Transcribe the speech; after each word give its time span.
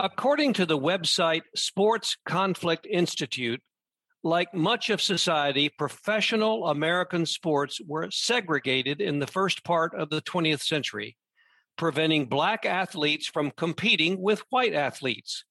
According 0.00 0.52
to 0.52 0.64
the 0.64 0.78
website 0.78 1.42
Sports 1.56 2.16
Conflict 2.24 2.86
Institute, 2.88 3.60
like 4.22 4.54
much 4.54 4.90
of 4.90 5.02
society, 5.02 5.68
professional 5.76 6.68
American 6.68 7.26
sports 7.26 7.80
were 7.84 8.08
segregated 8.12 9.00
in 9.00 9.18
the 9.18 9.26
first 9.26 9.64
part 9.64 9.96
of 9.96 10.08
the 10.08 10.22
20th 10.22 10.62
century, 10.62 11.16
preventing 11.76 12.26
black 12.26 12.64
athletes 12.64 13.26
from 13.26 13.50
competing 13.50 14.22
with 14.22 14.44
white 14.50 14.72
athletes. 14.72 15.44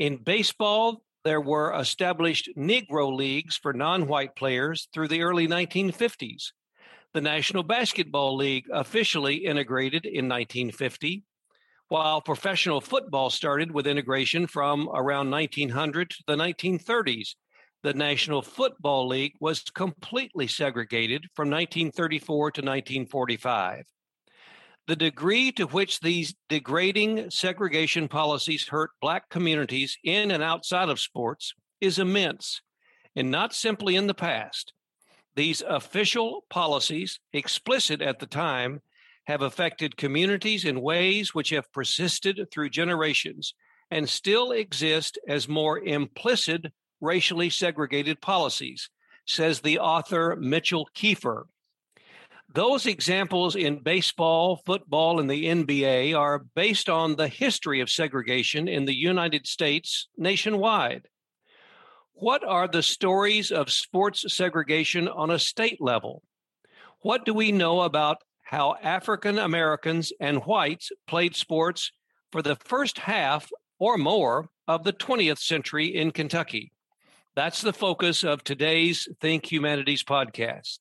In 0.00 0.16
baseball, 0.16 1.04
there 1.22 1.40
were 1.40 1.72
established 1.78 2.50
Negro 2.58 3.14
leagues 3.14 3.56
for 3.56 3.72
non 3.72 4.08
white 4.08 4.34
players 4.34 4.88
through 4.92 5.06
the 5.06 5.22
early 5.22 5.46
1950s. 5.46 6.46
The 7.14 7.20
National 7.20 7.62
Basketball 7.62 8.34
League 8.36 8.66
officially 8.72 9.46
integrated 9.46 10.06
in 10.06 10.28
1950 10.28 11.22
while 11.90 12.20
professional 12.20 12.80
football 12.80 13.30
started 13.30 13.72
with 13.72 13.84
integration 13.84 14.46
from 14.46 14.88
around 14.94 15.28
1900 15.28 16.08
to 16.08 16.22
the 16.28 16.36
1930s. 16.36 17.34
The 17.82 17.94
National 17.94 18.42
Football 18.42 19.08
League 19.08 19.34
was 19.40 19.64
completely 19.74 20.46
segregated 20.46 21.26
from 21.34 21.50
1934 21.50 22.50
to 22.52 22.60
1945. 22.60 23.84
The 24.86 24.94
degree 24.94 25.50
to 25.52 25.64
which 25.64 25.98
these 25.98 26.32
degrading 26.48 27.28
segregation 27.30 28.06
policies 28.06 28.68
hurt 28.68 28.90
Black 29.00 29.28
communities 29.28 29.98
in 30.04 30.30
and 30.30 30.44
outside 30.44 30.90
of 30.90 31.00
sports 31.00 31.54
is 31.80 31.98
immense, 31.98 32.62
and 33.16 33.32
not 33.32 33.52
simply 33.52 33.96
in 33.96 34.06
the 34.06 34.14
past. 34.14 34.72
These 35.34 35.60
official 35.62 36.44
policies, 36.50 37.18
explicit 37.32 38.00
at 38.00 38.20
the 38.20 38.26
time, 38.26 38.80
have 39.30 39.42
affected 39.42 39.96
communities 39.96 40.64
in 40.64 40.80
ways 40.80 41.32
which 41.32 41.50
have 41.50 41.72
persisted 41.72 42.40
through 42.50 42.68
generations 42.68 43.54
and 43.88 44.08
still 44.08 44.50
exist 44.50 45.20
as 45.28 45.48
more 45.48 45.78
implicit 45.78 46.66
racially 47.00 47.48
segregated 47.48 48.20
policies, 48.20 48.90
says 49.28 49.60
the 49.60 49.78
author 49.78 50.34
Mitchell 50.34 50.88
Kiefer. 50.96 51.44
Those 52.52 52.86
examples 52.86 53.54
in 53.54 53.84
baseball, 53.84 54.60
football, 54.66 55.20
and 55.20 55.30
the 55.30 55.44
NBA 55.44 56.18
are 56.18 56.44
based 56.56 56.88
on 56.88 57.14
the 57.14 57.28
history 57.28 57.80
of 57.80 57.88
segregation 57.88 58.66
in 58.66 58.84
the 58.84 58.96
United 58.96 59.46
States 59.46 60.08
nationwide. 60.16 61.06
What 62.14 62.42
are 62.42 62.66
the 62.66 62.82
stories 62.82 63.52
of 63.52 63.70
sports 63.70 64.24
segregation 64.34 65.06
on 65.06 65.30
a 65.30 65.38
state 65.38 65.80
level? 65.80 66.24
What 67.02 67.24
do 67.24 67.32
we 67.32 67.52
know 67.52 67.82
about 67.82 68.18
how 68.50 68.74
African 68.82 69.38
Americans 69.38 70.12
and 70.18 70.38
whites 70.38 70.90
played 71.06 71.36
sports 71.36 71.92
for 72.32 72.42
the 72.42 72.56
first 72.56 72.98
half 72.98 73.48
or 73.78 73.96
more 73.96 74.48
of 74.66 74.82
the 74.82 74.92
20th 74.92 75.38
century 75.38 75.86
in 75.86 76.10
Kentucky. 76.10 76.72
That's 77.36 77.62
the 77.62 77.72
focus 77.72 78.24
of 78.24 78.42
today's 78.42 79.06
Think 79.20 79.52
Humanities 79.52 80.02
podcast. 80.02 80.80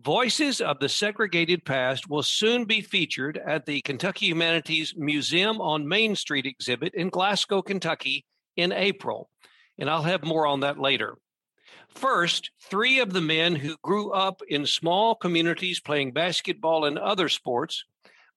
Voices 0.00 0.60
of 0.60 0.78
the 0.78 0.88
Segregated 0.88 1.64
Past 1.64 2.08
will 2.08 2.22
soon 2.22 2.66
be 2.66 2.82
featured 2.82 3.36
at 3.36 3.66
the 3.66 3.80
Kentucky 3.80 4.26
Humanities 4.26 4.94
Museum 4.96 5.60
on 5.60 5.88
Main 5.88 6.14
Street 6.14 6.46
exhibit 6.46 6.94
in 6.94 7.08
Glasgow, 7.08 7.62
Kentucky 7.62 8.24
in 8.56 8.70
April. 8.70 9.28
And 9.76 9.90
I'll 9.90 10.02
have 10.02 10.22
more 10.22 10.46
on 10.46 10.60
that 10.60 10.78
later. 10.78 11.16
First, 11.96 12.50
three 12.60 13.00
of 13.00 13.14
the 13.14 13.22
men 13.22 13.56
who 13.56 13.78
grew 13.82 14.12
up 14.12 14.42
in 14.46 14.66
small 14.66 15.14
communities 15.14 15.80
playing 15.80 16.12
basketball 16.12 16.84
and 16.84 16.98
other 16.98 17.30
sports, 17.30 17.86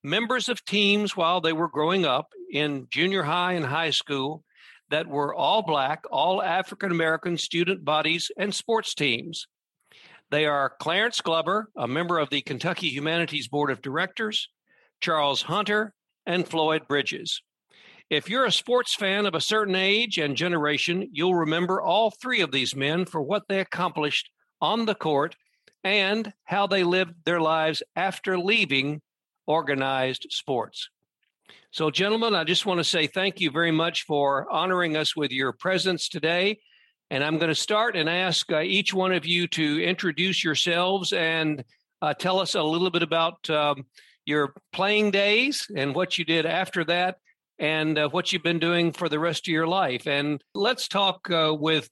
members 0.02 0.48
of 0.48 0.64
teams 0.64 1.14
while 1.14 1.42
they 1.42 1.52
were 1.52 1.68
growing 1.68 2.06
up 2.06 2.32
in 2.50 2.86
junior 2.88 3.22
high 3.22 3.52
and 3.52 3.66
high 3.66 3.90
school 3.90 4.44
that 4.88 5.06
were 5.06 5.34
all 5.34 5.60
black, 5.60 6.04
all 6.10 6.42
African 6.42 6.90
American 6.90 7.36
student 7.36 7.84
bodies 7.84 8.30
and 8.38 8.54
sports 8.54 8.94
teams. 8.94 9.46
They 10.30 10.46
are 10.46 10.74
Clarence 10.80 11.20
Glover, 11.20 11.68
a 11.76 11.86
member 11.86 12.18
of 12.18 12.30
the 12.30 12.40
Kentucky 12.40 12.88
Humanities 12.88 13.48
Board 13.48 13.70
of 13.70 13.82
Directors, 13.82 14.48
Charles 15.02 15.42
Hunter, 15.42 15.92
and 16.24 16.48
Floyd 16.48 16.88
Bridges. 16.88 17.42
If 18.10 18.28
you're 18.28 18.44
a 18.44 18.50
sports 18.50 18.92
fan 18.92 19.24
of 19.24 19.36
a 19.36 19.40
certain 19.40 19.76
age 19.76 20.18
and 20.18 20.36
generation, 20.36 21.08
you'll 21.12 21.36
remember 21.36 21.80
all 21.80 22.10
three 22.10 22.40
of 22.40 22.50
these 22.50 22.74
men 22.74 23.04
for 23.04 23.22
what 23.22 23.44
they 23.48 23.60
accomplished 23.60 24.30
on 24.60 24.84
the 24.84 24.96
court 24.96 25.36
and 25.84 26.32
how 26.42 26.66
they 26.66 26.82
lived 26.82 27.14
their 27.24 27.40
lives 27.40 27.84
after 27.94 28.36
leaving 28.36 29.00
organized 29.46 30.26
sports. 30.30 30.90
So, 31.70 31.88
gentlemen, 31.88 32.34
I 32.34 32.42
just 32.42 32.66
want 32.66 32.78
to 32.78 32.84
say 32.84 33.06
thank 33.06 33.40
you 33.40 33.52
very 33.52 33.70
much 33.70 34.02
for 34.06 34.50
honoring 34.50 34.96
us 34.96 35.14
with 35.14 35.30
your 35.30 35.52
presence 35.52 36.08
today. 36.08 36.58
And 37.12 37.22
I'm 37.22 37.38
going 37.38 37.48
to 37.48 37.54
start 37.54 37.94
and 37.94 38.08
ask 38.08 38.50
uh, 38.50 38.60
each 38.60 38.92
one 38.92 39.12
of 39.12 39.24
you 39.24 39.46
to 39.48 39.84
introduce 39.84 40.42
yourselves 40.42 41.12
and 41.12 41.62
uh, 42.02 42.14
tell 42.14 42.40
us 42.40 42.56
a 42.56 42.62
little 42.62 42.90
bit 42.90 43.04
about 43.04 43.48
um, 43.50 43.86
your 44.26 44.52
playing 44.72 45.12
days 45.12 45.68
and 45.76 45.94
what 45.94 46.18
you 46.18 46.24
did 46.24 46.44
after 46.44 46.82
that 46.84 47.18
and 47.60 47.98
uh, 47.98 48.08
what 48.08 48.32
you've 48.32 48.42
been 48.42 48.58
doing 48.58 48.90
for 48.90 49.08
the 49.08 49.18
rest 49.18 49.46
of 49.46 49.52
your 49.52 49.66
life. 49.66 50.06
And 50.06 50.42
let's 50.54 50.88
talk 50.88 51.30
uh, 51.30 51.54
with 51.56 51.88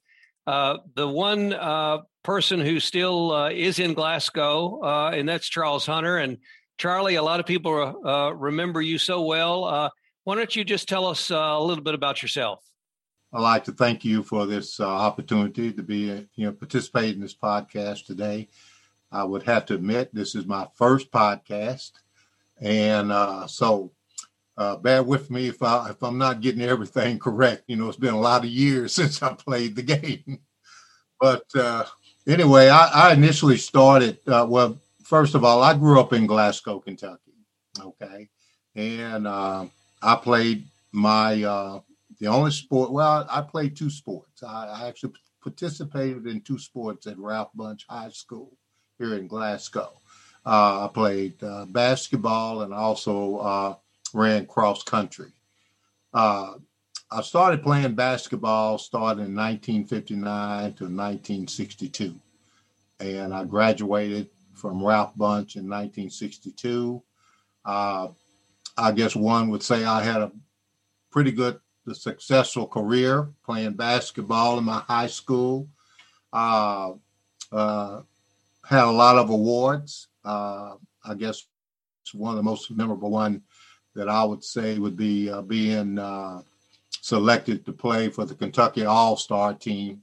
uh, 0.47 0.77
the 0.95 1.07
one 1.07 1.53
uh, 1.53 1.99
person 2.23 2.59
who 2.59 2.79
still 2.79 3.31
uh, 3.31 3.49
is 3.51 3.77
in 3.77 3.93
Glasgow, 3.93 4.81
uh, 4.83 5.11
and 5.13 5.29
that's 5.29 5.47
Charles 5.47 5.85
Hunter. 5.85 6.17
And 6.17 6.39
Charlie, 6.79 7.15
a 7.15 7.23
lot 7.23 7.39
of 7.39 7.45
people 7.45 7.73
remember 8.35 8.81
you 8.81 8.97
so 8.97 9.21
well. 9.21 9.91
why 10.23 10.35
don't 10.35 10.55
you 10.55 10.63
just 10.63 10.89
tell 10.89 11.05
us 11.05 11.29
a 11.29 11.59
little 11.59 11.83
bit 11.83 11.93
about 11.93 12.21
yourself? 12.21 12.63
I'd 13.31 13.41
like 13.41 13.65
to 13.65 13.73
thank 13.73 14.03
you 14.03 14.23
for 14.23 14.47
this 14.47 14.79
opportunity 14.79 15.71
to 15.71 15.83
be, 15.83 16.27
you 16.35 16.45
know, 16.45 16.51
participate 16.51 17.13
in 17.13 17.21
this 17.21 17.35
podcast 17.35 18.05
today. 18.07 18.47
I 19.11 19.23
would 19.23 19.43
have 19.43 19.67
to 19.67 19.75
admit 19.75 20.13
this 20.13 20.33
is 20.33 20.47
my 20.47 20.67
first 20.75 21.11
podcast, 21.11 21.91
and 22.59 23.11
so 23.49 23.91
uh, 24.59 24.75
bear 24.75 25.01
with 25.01 25.31
me 25.31 25.47
if 25.47 25.63
I 25.63 25.89
if 25.89 26.03
I'm 26.03 26.17
not 26.17 26.41
getting 26.41 26.61
everything 26.61 27.17
correct. 27.27 27.63
You 27.67 27.77
know, 27.77 27.87
it's 27.87 27.97
been 27.97 28.13
a 28.13 28.19
lot 28.19 28.43
of 28.43 28.49
years 28.49 28.93
since 28.93 29.23
I 29.23 29.33
played 29.33 29.75
the 29.75 29.83
game. 29.83 30.39
but 31.19 31.45
uh, 31.55 31.85
anyway, 32.27 32.67
I, 32.67 33.09
I, 33.09 33.13
initially 33.13 33.57
started. 33.57 34.19
Uh, 34.27 34.45
well, 34.47 34.77
first 35.03 35.33
of 35.33 35.43
all, 35.43 35.63
I 35.63 35.73
grew 35.73 35.99
up 35.99 36.13
in 36.13 36.27
Glasgow, 36.27 36.79
Kentucky. 36.79 37.17
Okay, 37.79 38.27
and 38.75 39.25
uh, 39.25 39.65
I 40.01 40.15
played 40.17 40.65
my 40.91 41.41
uh, 41.41 41.79
the 42.19 42.27
only 42.27 42.51
sport. 42.51 42.91
Well, 42.91 43.25
I 43.29 43.41
played 43.41 43.77
two 43.77 43.89
sports. 43.89 44.43
I, 44.43 44.67
I 44.67 44.87
actually 44.89 45.13
participated 45.41 46.27
in 46.27 46.41
two 46.41 46.59
sports 46.59 47.07
at 47.07 47.17
Ralph 47.17 47.51
Bunche 47.55 47.85
High 47.89 48.09
School 48.09 48.51
here 48.97 49.15
in 49.15 49.27
Glasgow. 49.27 49.93
Uh, 50.45 50.85
I 50.85 50.89
played 50.93 51.35
basketball 51.71 52.63
and 52.63 52.73
also 52.73 53.77
ran 54.13 54.45
cross 54.45 54.83
country. 54.83 55.31
Uh, 56.13 56.53
I 57.11 57.21
started 57.21 57.63
playing 57.63 57.95
basketball 57.95 58.77
starting 58.77 59.25
in 59.25 59.35
1959 59.35 60.59
to 60.73 60.83
1962. 60.83 62.15
And 62.99 63.33
I 63.33 63.45
graduated 63.45 64.29
from 64.53 64.83
Ralph 64.83 65.15
Bunche 65.15 65.55
in 65.55 65.67
1962. 65.67 67.01
Uh, 67.65 68.09
I 68.77 68.91
guess 68.91 69.15
one 69.15 69.49
would 69.49 69.63
say 69.63 69.85
I 69.85 70.03
had 70.03 70.21
a 70.21 70.31
pretty 71.11 71.31
good, 71.31 71.59
successful 71.93 72.67
career 72.67 73.29
playing 73.43 73.73
basketball 73.73 74.59
in 74.59 74.65
my 74.65 74.79
high 74.79 75.07
school. 75.07 75.67
Uh, 76.31 76.93
uh, 77.51 78.01
had 78.63 78.83
a 78.83 78.91
lot 78.91 79.17
of 79.17 79.31
awards. 79.31 80.07
Uh, 80.23 80.75
I 81.03 81.15
guess 81.15 81.45
one 82.13 82.31
of 82.31 82.37
the 82.37 82.43
most 82.43 82.69
memorable 82.71 83.09
one 83.09 83.41
that 83.95 84.09
I 84.09 84.23
would 84.23 84.43
say 84.43 84.77
would 84.77 84.97
be 84.97 85.29
uh, 85.29 85.41
being 85.41 85.97
uh, 85.97 86.41
selected 87.01 87.65
to 87.65 87.73
play 87.73 88.09
for 88.09 88.25
the 88.25 88.35
Kentucky 88.35 88.85
All 88.85 89.17
Star 89.17 89.53
team 89.53 90.01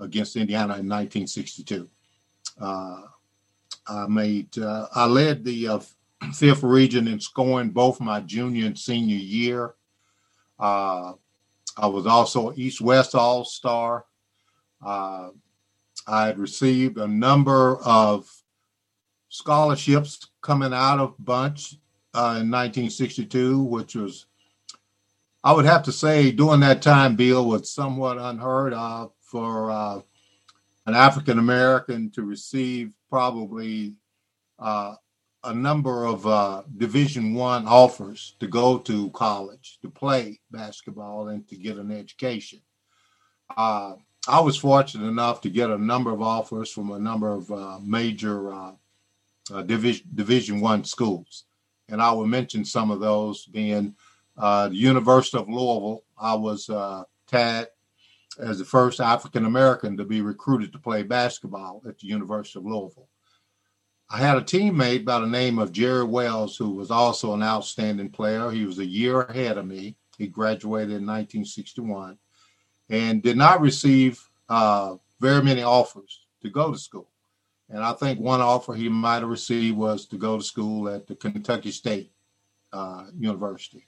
against 0.00 0.36
Indiana 0.36 0.74
in 0.78 0.88
1962. 0.88 1.88
Uh, 2.60 3.02
I 3.88 4.06
made 4.08 4.58
uh, 4.58 4.86
I 4.94 5.06
led 5.06 5.44
the 5.44 5.68
uh, 5.68 5.80
fifth 6.34 6.62
region 6.62 7.08
in 7.08 7.20
scoring 7.20 7.70
both 7.70 8.00
my 8.00 8.20
junior 8.20 8.66
and 8.66 8.78
senior 8.78 9.16
year. 9.16 9.74
Uh, 10.58 11.12
I 11.76 11.86
was 11.86 12.06
also 12.06 12.52
East 12.56 12.80
West 12.80 13.14
All 13.14 13.44
Star. 13.44 14.04
I 16.08 16.26
had 16.26 16.38
received 16.38 16.98
a 16.98 17.08
number 17.08 17.78
of 17.78 18.30
scholarships 19.28 20.28
coming 20.40 20.72
out 20.72 21.00
of 21.00 21.16
Bunche 21.18 21.78
uh, 22.16 22.40
in 22.40 22.50
1962, 22.50 23.62
which 23.62 23.94
was, 23.94 24.26
I 25.44 25.52
would 25.52 25.66
have 25.66 25.82
to 25.84 25.92
say, 25.92 26.32
during 26.32 26.60
that 26.60 26.82
time, 26.82 27.14
Bill 27.14 27.44
was 27.44 27.70
somewhat 27.70 28.18
unheard 28.18 28.72
of 28.72 29.12
for 29.20 29.70
uh, 29.70 30.00
an 30.86 30.94
African 30.94 31.38
American 31.38 32.10
to 32.10 32.22
receive 32.22 32.94
probably 33.10 33.94
uh, 34.58 34.94
a 35.44 35.54
number 35.54 36.04
of 36.04 36.26
uh, 36.26 36.62
Division 36.76 37.34
One 37.34 37.66
offers 37.66 38.34
to 38.40 38.46
go 38.46 38.78
to 38.78 39.10
college 39.10 39.78
to 39.82 39.90
play 39.90 40.40
basketball 40.50 41.28
and 41.28 41.46
to 41.48 41.56
get 41.56 41.76
an 41.76 41.92
education. 41.92 42.60
Uh, 43.56 43.94
I 44.28 44.40
was 44.40 44.56
fortunate 44.56 45.06
enough 45.06 45.40
to 45.42 45.50
get 45.50 45.70
a 45.70 45.78
number 45.78 46.10
of 46.10 46.20
offers 46.20 46.72
from 46.72 46.90
a 46.90 46.98
number 46.98 47.32
of 47.32 47.50
uh, 47.50 47.78
major 47.82 48.52
uh, 48.52 48.72
division 49.66 50.06
Division 50.14 50.60
One 50.60 50.82
schools, 50.84 51.44
and 51.88 52.02
I 52.02 52.12
will 52.12 52.26
mention 52.26 52.64
some 52.64 52.90
of 52.90 53.00
those 53.00 53.46
being 53.46 53.94
uh, 54.36 54.68
the 54.68 54.76
University 54.76 55.38
of 55.38 55.48
Louisville. 55.48 56.04
I 56.18 56.34
was 56.34 56.70
tagged 57.26 57.68
as 58.38 58.58
the 58.58 58.64
first 58.64 59.00
African 59.00 59.46
American 59.46 59.96
to 59.96 60.04
be 60.04 60.20
recruited 60.20 60.72
to 60.72 60.78
play 60.78 61.02
basketball 61.02 61.82
at 61.88 61.98
the 61.98 62.06
University 62.06 62.58
of 62.58 62.66
Louisville. 62.66 63.08
I 64.08 64.18
had 64.18 64.36
a 64.36 64.42
teammate 64.42 65.04
by 65.04 65.18
the 65.18 65.26
name 65.26 65.58
of 65.58 65.72
Jerry 65.72 66.04
Wells, 66.04 66.56
who 66.56 66.70
was 66.70 66.90
also 66.90 67.34
an 67.34 67.42
outstanding 67.42 68.10
player. 68.10 68.50
He 68.50 68.64
was 68.64 68.78
a 68.78 68.86
year 68.86 69.22
ahead 69.22 69.58
of 69.58 69.66
me. 69.66 69.96
He 70.16 70.28
graduated 70.28 70.90
in 70.90 71.06
1961 71.06 72.16
and 72.88 73.22
did 73.22 73.36
not 73.36 73.60
receive 73.60 74.22
uh, 74.48 74.96
very 75.20 75.42
many 75.42 75.62
offers 75.62 76.26
to 76.42 76.50
go 76.50 76.70
to 76.70 76.78
school. 76.78 77.08
And 77.68 77.82
I 77.82 77.92
think 77.94 78.20
one 78.20 78.40
offer 78.40 78.74
he 78.74 78.88
might 78.88 79.20
have 79.20 79.28
received 79.28 79.76
was 79.76 80.06
to 80.06 80.16
go 80.16 80.38
to 80.38 80.44
school 80.44 80.88
at 80.88 81.06
the 81.06 81.16
Kentucky 81.16 81.72
State 81.72 82.12
uh, 82.72 83.06
University. 83.18 83.86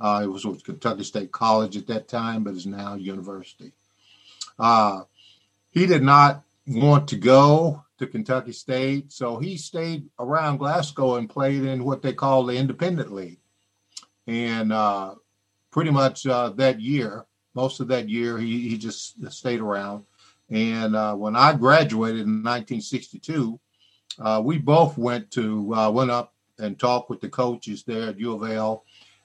Uh, 0.00 0.22
it 0.24 0.26
was 0.26 0.44
Kentucky 0.62 1.04
State 1.04 1.32
College 1.32 1.76
at 1.76 1.86
that 1.86 2.08
time, 2.08 2.44
but 2.44 2.54
is 2.54 2.66
now 2.66 2.94
university. 2.94 3.72
Uh, 4.58 5.02
he 5.70 5.86
did 5.86 6.02
not 6.02 6.42
want 6.66 7.08
to 7.08 7.16
go 7.16 7.84
to 7.98 8.06
Kentucky 8.06 8.52
State. 8.52 9.12
So 9.12 9.38
he 9.38 9.56
stayed 9.56 10.08
around 10.18 10.58
Glasgow 10.58 11.16
and 11.16 11.30
played 11.30 11.64
in 11.64 11.84
what 11.84 12.02
they 12.02 12.12
call 12.12 12.44
the 12.44 12.56
Independent 12.56 13.12
League. 13.12 13.40
And 14.26 14.72
uh, 14.72 15.14
pretty 15.70 15.90
much 15.90 16.26
uh, 16.26 16.50
that 16.50 16.80
year, 16.80 17.26
most 17.54 17.80
of 17.80 17.88
that 17.88 18.08
year, 18.08 18.38
he, 18.38 18.68
he 18.68 18.78
just 18.78 19.30
stayed 19.32 19.60
around. 19.60 20.04
And 20.54 20.96
uh, 20.96 21.14
when 21.14 21.36
I 21.36 21.52
graduated 21.52 22.22
in 22.22 22.42
1962, 22.42 23.60
uh, 24.20 24.40
we 24.42 24.56
both 24.56 24.96
went 24.96 25.30
to 25.32 25.74
uh, 25.74 25.90
went 25.90 26.10
up 26.10 26.32
and 26.58 26.78
talked 26.78 27.10
with 27.10 27.20
the 27.20 27.28
coaches 27.28 27.82
there 27.84 28.08
at 28.08 28.18
U 28.18 28.34
of 28.34 28.50
L, 28.50 28.84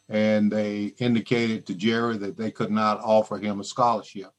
and 0.09 0.51
they 0.51 0.95
indicated 0.97 1.65
to 1.67 1.75
Jerry 1.75 2.17
that 2.17 2.35
they 2.35 2.51
could 2.51 2.71
not 2.71 2.99
offer 2.99 3.37
him 3.37 3.61
a 3.61 3.63
scholarship. 3.63 4.31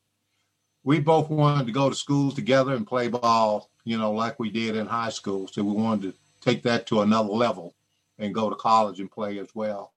We 0.84 1.00
both 1.00 1.30
wanted 1.30 1.66
to 1.66 1.72
go 1.72 1.88
to 1.88 1.94
school 1.94 2.32
together 2.32 2.74
and 2.74 2.86
play 2.86 3.08
ball 3.08 3.70
you 3.84 3.98
know, 3.98 4.12
like 4.12 4.38
we 4.38 4.50
did 4.50 4.76
in 4.76 4.86
high 4.86 5.10
school. 5.10 5.48
So 5.48 5.62
we 5.62 5.72
wanted 5.72 6.12
to 6.12 6.18
take 6.40 6.62
that 6.64 6.86
to 6.86 7.02
another 7.02 7.30
level 7.30 7.74
and 8.18 8.34
go 8.34 8.50
to 8.50 8.56
college 8.56 9.00
and 9.00 9.10
play 9.10 9.38
as 9.38 9.48
well. 9.54 9.92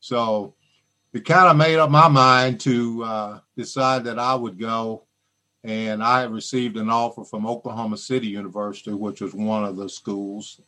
So 0.00 0.54
it 1.12 1.24
kind 1.24 1.48
of 1.48 1.56
made 1.56 1.78
up 1.78 1.90
my 1.90 2.08
mind 2.08 2.60
to 2.60 3.04
uh, 3.04 3.38
decide 3.56 4.04
that 4.04 4.18
I 4.18 4.34
would 4.34 4.58
go. 4.58 5.04
And 5.64 6.02
I 6.02 6.24
received 6.24 6.76
an 6.76 6.90
offer 6.90 7.24
from 7.24 7.46
Oklahoma 7.46 7.96
City 7.96 8.26
University, 8.26 8.92
which 8.92 9.22
was 9.22 9.34
one 9.34 9.64
of 9.64 9.76
the 9.76 9.88
schools, 9.88 10.60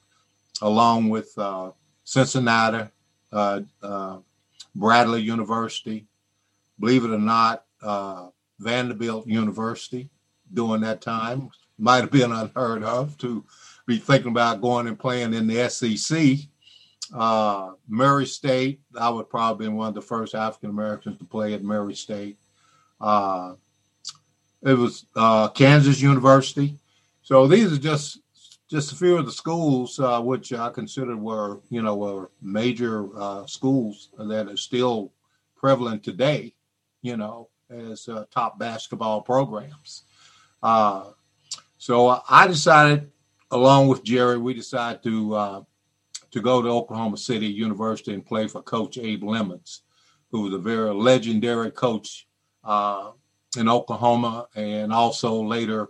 along 0.62 1.10
with 1.10 1.36
uh, 1.38 1.72
Cincinnati, 2.04 2.88
uh, 3.30 3.60
uh 3.82 4.18
Bradley 4.74 5.22
University, 5.22 6.06
believe 6.78 7.04
it 7.04 7.10
or 7.10 7.18
not, 7.18 7.64
uh, 7.82 8.28
Vanderbilt 8.58 9.26
University 9.26 10.08
during 10.52 10.82
that 10.82 11.00
time, 11.00 11.50
might 11.78 12.00
have 12.00 12.10
been 12.10 12.32
unheard 12.32 12.82
of 12.82 13.16
to 13.18 13.44
be 13.86 13.98
thinking 13.98 14.30
about 14.30 14.60
going 14.60 14.86
and 14.86 14.98
playing 14.98 15.34
in 15.34 15.46
the 15.46 15.68
SEC. 15.68 16.38
Uh, 17.14 17.72
Murray 17.88 18.26
State, 18.26 18.80
I 18.98 19.08
would 19.10 19.30
probably 19.30 19.66
been 19.66 19.76
one 19.76 19.88
of 19.88 19.94
the 19.94 20.02
first 20.02 20.34
African 20.34 20.70
Americans 20.70 21.18
to 21.18 21.24
play 21.24 21.54
at 21.54 21.62
Murray 21.62 21.94
State. 21.94 22.38
It 24.66 24.76
was 24.76 25.06
uh, 25.14 25.48
Kansas 25.50 26.00
University. 26.00 26.76
So 27.22 27.46
these 27.46 27.72
are 27.72 27.78
just 27.78 28.18
just 28.68 28.90
a 28.90 28.96
few 28.96 29.16
of 29.16 29.24
the 29.24 29.30
schools 29.30 30.00
uh, 30.00 30.20
which 30.20 30.52
I 30.52 30.70
consider 30.70 31.16
were 31.16 31.60
you 31.70 31.82
know 31.82 31.94
were 31.94 32.32
major 32.42 33.08
uh, 33.16 33.46
schools 33.46 34.08
that 34.18 34.48
are 34.48 34.56
still 34.56 35.12
prevalent 35.54 36.02
today. 36.02 36.52
You 37.00 37.16
know, 37.16 37.48
as 37.70 38.08
uh, 38.08 38.24
top 38.32 38.58
basketball 38.58 39.22
programs. 39.22 40.02
Uh, 40.60 41.10
so 41.78 42.20
I 42.28 42.48
decided, 42.48 43.12
along 43.52 43.86
with 43.86 44.02
Jerry, 44.02 44.36
we 44.36 44.52
decided 44.52 45.00
to 45.04 45.34
uh, 45.34 45.62
to 46.32 46.40
go 46.40 46.60
to 46.60 46.68
Oklahoma 46.68 47.18
City 47.18 47.46
University 47.46 48.14
and 48.14 48.26
play 48.26 48.48
for 48.48 48.62
Coach 48.62 48.98
Abe 48.98 49.22
Lemons, 49.22 49.82
who 50.32 50.42
was 50.42 50.54
a 50.54 50.58
very 50.58 50.92
legendary 50.92 51.70
coach 51.70 52.26
uh, 52.64 53.12
in 53.56 53.68
Oklahoma, 53.68 54.46
and 54.54 54.92
also 54.92 55.42
later 55.42 55.88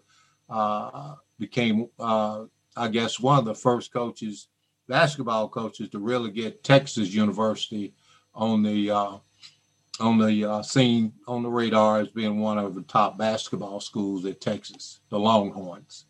uh, 0.49 1.15
became, 1.39 1.89
uh, 1.99 2.45
I 2.77 2.89
guess, 2.89 3.21
one 3.21 3.39
of 3.39 3.45
the 3.45 3.55
first 3.55 3.93
coaches, 3.93 4.49
basketball 4.89 5.49
coaches, 5.49 5.89
to 5.91 5.99
really 5.99 6.31
get 6.31 6.65
Texas 6.65 7.13
University 7.13 7.95
on 8.35 8.63
the 8.63 8.91
uh, 8.91 9.17
on 9.99 10.19
the 10.19 10.45
uh, 10.45 10.63
scene 10.63 11.13
on 11.27 11.43
the 11.43 11.49
radar 11.49 12.01
as 12.01 12.09
being 12.09 12.39
one 12.39 12.59
of 12.59 12.75
the 12.75 12.83
top 12.83 13.17
basketball 13.17 13.81
schools 13.81 14.27
at 14.27 14.41
Texas, 14.41 15.01
the 15.09 15.19
Longhorns. 15.19 16.05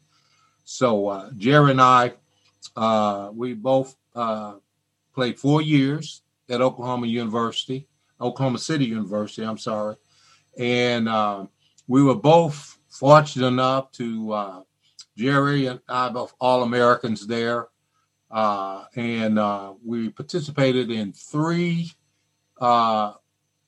So 0.64 1.08
uh, 1.08 1.30
Jerry 1.36 1.70
and 1.70 1.80
I, 1.80 2.14
uh, 2.74 3.30
we 3.32 3.54
both 3.54 3.96
played 5.14 5.38
four 5.38 5.62
years 5.62 6.22
at 6.48 6.60
Oklahoma 6.60 7.06
University, 7.06 7.86
Oklahoma 8.20 8.58
City 8.58 8.86
University. 8.86 9.42
I'm 9.44 9.58
sorry, 9.58 9.96
and 10.58 11.08
uh, 11.08 11.46
we 11.86 12.02
were 12.02 12.14
both 12.14 12.78
fortunate 12.88 13.46
enough 13.46 13.92
to 13.92 14.32
uh, 14.32 14.62
Jerry 15.16 15.66
and 15.66 15.80
I 15.88 16.08
both 16.08 16.34
all 16.40 16.62
Americans 16.62 17.26
there, 17.26 17.68
and 18.30 19.76
we 19.84 20.10
participated 20.10 20.90
in 20.90 21.12
three 21.12 21.90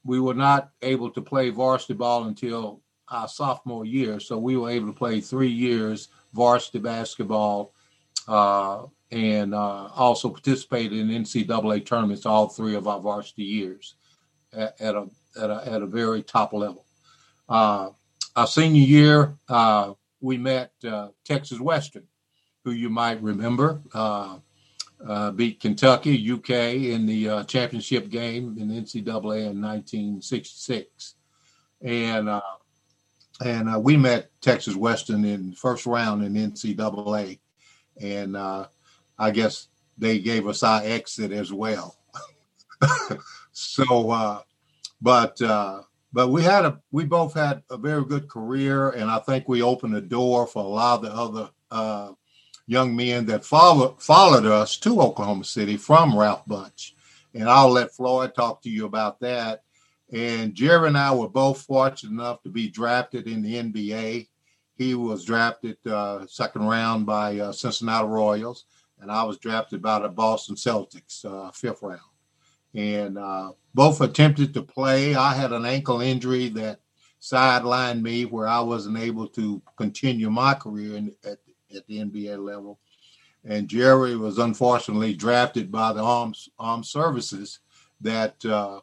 we 0.05 0.21
were 0.21 0.35
not 0.35 0.71
able 0.81 1.11
to 1.11 1.21
play 1.21 1.51
varsity 1.51 1.93
ball 1.93 2.25
until 2.25 2.81
our 3.09 3.29
sophomore 3.29 3.85
year. 3.85 4.19
So 4.21 4.39
we 4.39 4.57
were 4.57 4.71
able 4.71 4.87
to 4.87 4.93
play 4.93 5.21
three 5.21 5.51
years 5.51 6.09
varsity 6.33 6.79
basketball 6.79 7.75
uh, 8.27 8.87
and 9.11 9.55
uh, 9.55 9.89
also 9.95 10.31
participated 10.31 10.99
in 10.99 11.09
NCAA 11.09 11.85
tournaments 11.85 12.27
all 12.27 12.49
three 12.49 12.75
of 12.75 12.87
our 12.89 13.01
varsity 13.01 13.45
years 13.45 13.97
at, 14.53 14.81
at 14.81 14.95
a, 14.95 15.07
at, 15.39 15.51
a, 15.51 15.63
at 15.67 15.83
a 15.83 15.87
very 15.87 16.23
top 16.23 16.53
level. 16.53 16.85
Uh, 17.49 17.91
our 18.37 18.47
senior 18.47 18.83
year, 18.83 19.35
uh, 19.49 19.95
we 20.21 20.37
met 20.37 20.73
uh, 20.87 21.09
Texas 21.25 21.61
Western, 21.61 22.05
who 22.65 22.73
you 22.73 22.91
might 22.91 23.23
remember. 23.23 23.81
Uh, 23.95 24.39
uh, 25.07 25.31
beat 25.31 25.61
Kentucky, 25.61 26.33
UK 26.33 26.51
in 26.51 27.07
the 27.07 27.45
championship 27.47 28.09
game 28.09 28.57
in 28.59 28.69
NCAA 28.69 29.47
in 29.51 29.63
1966, 29.63 31.15
and 31.83 32.29
and 33.41 33.85
we 33.85 33.97
met 33.97 34.33
Texas 34.41 34.75
Western 34.75 35.25
in 35.25 35.53
first 35.53 35.87
round 35.87 36.25
in 36.25 36.35
NCAA, 36.35 37.39
and 38.01 38.37
I 38.37 39.31
guess 39.33 39.69
they 39.99 40.19
gave 40.19 40.49
us 40.49 40.65
our 40.65 40.81
exit 40.83 41.33
as 41.33 41.53
well. 41.53 41.97
so, 43.53 44.11
uh, 44.11 44.41
but 45.01 45.39
but 46.13 46.29
we 46.29 46.43
had 46.43 46.65
a 46.65 46.81
we 46.91 47.05
both 47.05 47.35
had 47.35 47.63
a 47.71 47.77
very 47.77 48.05
good 48.05 48.29
career, 48.29 48.91
and 48.91 49.11
I 49.11 49.19
think 49.19 49.49
we 49.49 49.63
opened 49.63 49.95
the 49.95 50.01
door 50.01 50.47
for 50.47 50.65
a 50.65 50.67
lot 50.67 51.05
of 51.05 51.05
the 51.05 51.15
other 51.15 52.15
young 52.69 52.95
men 52.95 53.25
that 53.27 53.45
followed 53.45 54.01
followed 54.01 54.47
us 54.47 54.77
to 54.77 55.01
Oklahoma 55.01 55.45
City 55.45 55.77
from 55.77 56.17
Ralph 56.17 56.47
Bunche, 56.47 56.93
And 57.35 57.49
I'll 57.49 57.71
let 57.71 57.95
Floyd 57.95 58.35
talk 58.35 58.63
to 58.63 58.71
you 58.71 58.85
about 58.85 59.19
that. 59.21 59.63
And 60.13 60.55
Jerry 60.55 60.89
and 60.89 60.97
I 60.97 61.15
were 61.15 61.29
both 61.29 61.63
fortunate 61.63 62.13
enough 62.13 62.43
to 62.43 62.51
be 62.51 62.69
drafted 62.69 63.27
in 63.27 63.43
the 63.43 63.55
NBA. 63.55 64.29
He 64.77 64.95
was 64.95 65.25
drafted 65.25 65.77
uh, 65.87 66.27
second 66.27 66.67
round 66.67 67.05
by 67.05 67.39
uh, 67.39 67.53
Cincinnati 67.53 68.07
Royals, 68.07 68.65
and 69.01 69.11
I 69.11 69.25
was 69.25 69.39
drafted 69.39 69.83
by 69.83 69.99
the 69.99 70.09
Boston 70.09 70.55
Celtics, 70.55 71.25
uh, 71.25 71.51
fifth 71.51 71.83
round. 71.83 72.01
And 72.75 73.19
uh, 73.19 73.53
both 73.75 74.01
attempted 74.01 74.55
to 74.55 74.63
play. 74.63 75.15
I 75.15 75.35
had 75.35 75.53
an 75.53 75.65
ankle 75.65 76.01
injury 76.01 76.49
that 76.51 76.81
sidelined 77.21 78.03
me 78.03 78.25
where 78.25 78.47
I 78.47 78.61
wasn't 78.61 78.99
able 78.99 79.27
to 79.29 79.63
continue 79.77 80.31
my 80.31 80.55
career 80.55 80.97
in, 80.97 81.15
at, 81.25 81.39
at 81.75 81.87
the 81.87 81.99
NBA 81.99 82.45
level. 82.45 82.79
And 83.45 83.69
Jerry 83.69 84.17
was 84.17 84.39
unfortunately 84.39 85.15
drafted 85.15 85.71
by 85.73 85.93
the 85.93 86.03
armed, 86.03 86.37
armed 86.59 86.87
services 86.87 87.61
that 88.01 88.45
uh, 88.45 88.81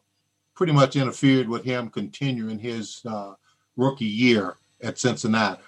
pretty 0.55 0.73
much 0.73 0.95
interfered 0.95 1.47
with 1.47 1.63
him 1.63 1.89
continuing 1.89 2.57
his 2.57 3.01
uh, 3.05 3.33
rookie 3.77 4.05
year 4.05 4.55
at 4.81 4.97
Cincinnati. 4.97 5.61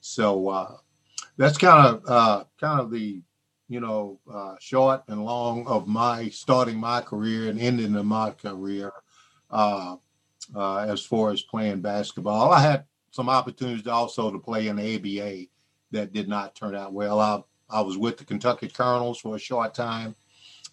So 0.00 0.48
uh, 0.48 0.76
that's 1.36 1.58
kind 1.58 1.86
of 1.86 2.02
uh, 2.06 2.44
kind 2.60 2.80
of 2.80 2.90
the 2.90 3.22
you 3.68 3.80
know 3.80 4.18
uh, 4.32 4.54
short 4.60 5.02
and 5.08 5.24
long 5.24 5.66
of 5.66 5.86
my 5.86 6.28
starting 6.28 6.76
my 6.76 7.00
career 7.00 7.48
and 7.48 7.60
ending 7.60 7.96
of 7.96 8.04
my 8.04 8.30
career 8.30 8.92
uh, 9.50 9.96
uh, 10.54 10.76
as 10.78 11.04
far 11.04 11.30
as 11.30 11.42
playing 11.42 11.80
basketball. 11.80 12.52
I 12.52 12.60
had 12.60 12.84
some 13.10 13.28
opportunities 13.28 13.86
also 13.86 14.30
to 14.30 14.38
play 14.38 14.68
in 14.68 14.76
the 14.76 14.96
ABA 14.96 15.46
that 15.92 16.12
did 16.12 16.28
not 16.28 16.54
turn 16.54 16.74
out 16.74 16.92
well. 16.92 17.20
I 17.20 17.42
I 17.70 17.80
was 17.80 17.96
with 17.96 18.18
the 18.18 18.24
Kentucky 18.24 18.68
Colonels 18.68 19.20
for 19.20 19.36
a 19.36 19.40
short 19.40 19.74
time, 19.74 20.14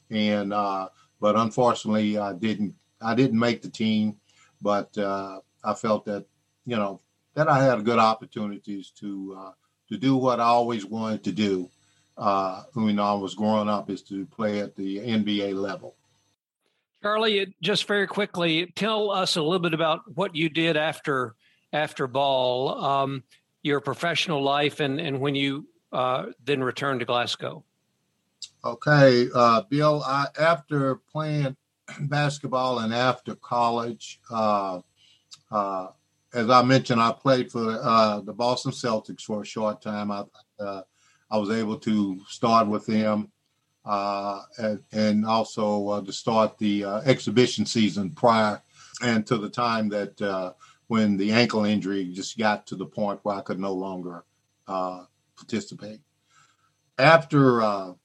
and 0.09 0.53
uh, 0.53 0.89
but 1.19 1.35
unfortunately 1.35 2.17
I 2.17 2.33
didn't 2.33 2.75
I 3.01 3.15
didn't 3.15 3.39
make 3.39 3.61
the 3.61 3.69
team. 3.69 4.17
But 4.61 4.95
I 4.97 5.73
felt 5.75 6.05
that 6.05 6.25
you 6.65 6.75
know 6.75 7.01
that 7.33 7.47
I 7.47 7.63
had 7.63 7.85
good 7.85 7.99
opportunities 7.99 8.91
to 8.99 9.35
uh, 9.37 9.51
to 9.89 9.97
do 9.97 10.17
what 10.17 10.39
I 10.39 10.45
always 10.45 10.85
wanted 10.85 11.23
to 11.23 11.31
do 11.31 11.69
uh, 12.17 12.63
I 12.75 13.13
was 13.13 13.35
growing 13.35 13.69
up 13.69 13.89
is 13.89 14.01
to 14.03 14.25
play 14.25 14.59
at 14.59 14.75
the 14.75 14.97
NBA 14.97 15.55
level. 15.55 15.95
Charlie, 17.01 17.55
just 17.61 17.87
very 17.87 18.05
quickly, 18.05 18.71
tell 18.75 19.09
us 19.09 19.35
a 19.35 19.41
little 19.41 19.59
bit 19.59 19.73
about 19.73 20.01
what 20.15 20.35
you 20.35 20.49
did 20.49 20.77
after 20.77 21.35
after 21.73 22.05
ball, 22.05 22.83
um, 22.83 23.23
your 23.63 23.79
professional 23.79 24.43
life, 24.43 24.79
and 24.79 24.99
and 24.99 25.19
when 25.19 25.33
you 25.33 25.67
uh, 25.91 26.27
then 26.43 26.63
returned 26.63 26.99
to 26.99 27.05
Glasgow. 27.05 27.63
Okay, 28.63 29.27
uh, 29.33 29.63
Bill. 29.69 30.03
I, 30.05 30.27
after 30.39 30.95
playing 30.95 31.55
basketball 32.01 32.79
and 32.79 32.93
after 32.93 33.35
college, 33.35 34.19
uh, 34.29 34.81
uh, 35.49 35.87
as 36.33 36.49
I 36.49 36.61
mentioned, 36.61 37.01
I 37.01 37.11
played 37.11 37.51
for 37.51 37.79
uh, 37.81 38.21
the 38.21 38.33
Boston 38.33 38.71
Celtics 38.71 39.21
for 39.21 39.41
a 39.41 39.45
short 39.45 39.81
time. 39.81 40.11
I 40.11 40.23
uh, 40.59 40.81
I 41.31 41.37
was 41.37 41.49
able 41.49 41.77
to 41.77 42.19
start 42.27 42.67
with 42.67 42.85
them, 42.85 43.31
uh, 43.85 44.41
and, 44.57 44.83
and, 44.91 45.25
also 45.25 45.87
uh, 45.87 46.01
to 46.01 46.11
start 46.11 46.57
the 46.57 46.83
uh, 46.83 47.01
exhibition 47.05 47.65
season 47.65 48.11
prior 48.11 48.61
and 49.01 49.25
to 49.25 49.37
the 49.37 49.49
time 49.49 49.89
that 49.89 50.21
uh, 50.21 50.53
when 50.87 51.17
the 51.17 51.31
ankle 51.31 51.65
injury 51.65 52.05
just 52.13 52.37
got 52.37 52.67
to 52.67 52.75
the 52.75 52.85
point 52.85 53.19
where 53.23 53.35
I 53.35 53.41
could 53.41 53.59
no 53.59 53.73
longer 53.73 54.25
participate. 54.67 56.01
After 56.99 57.95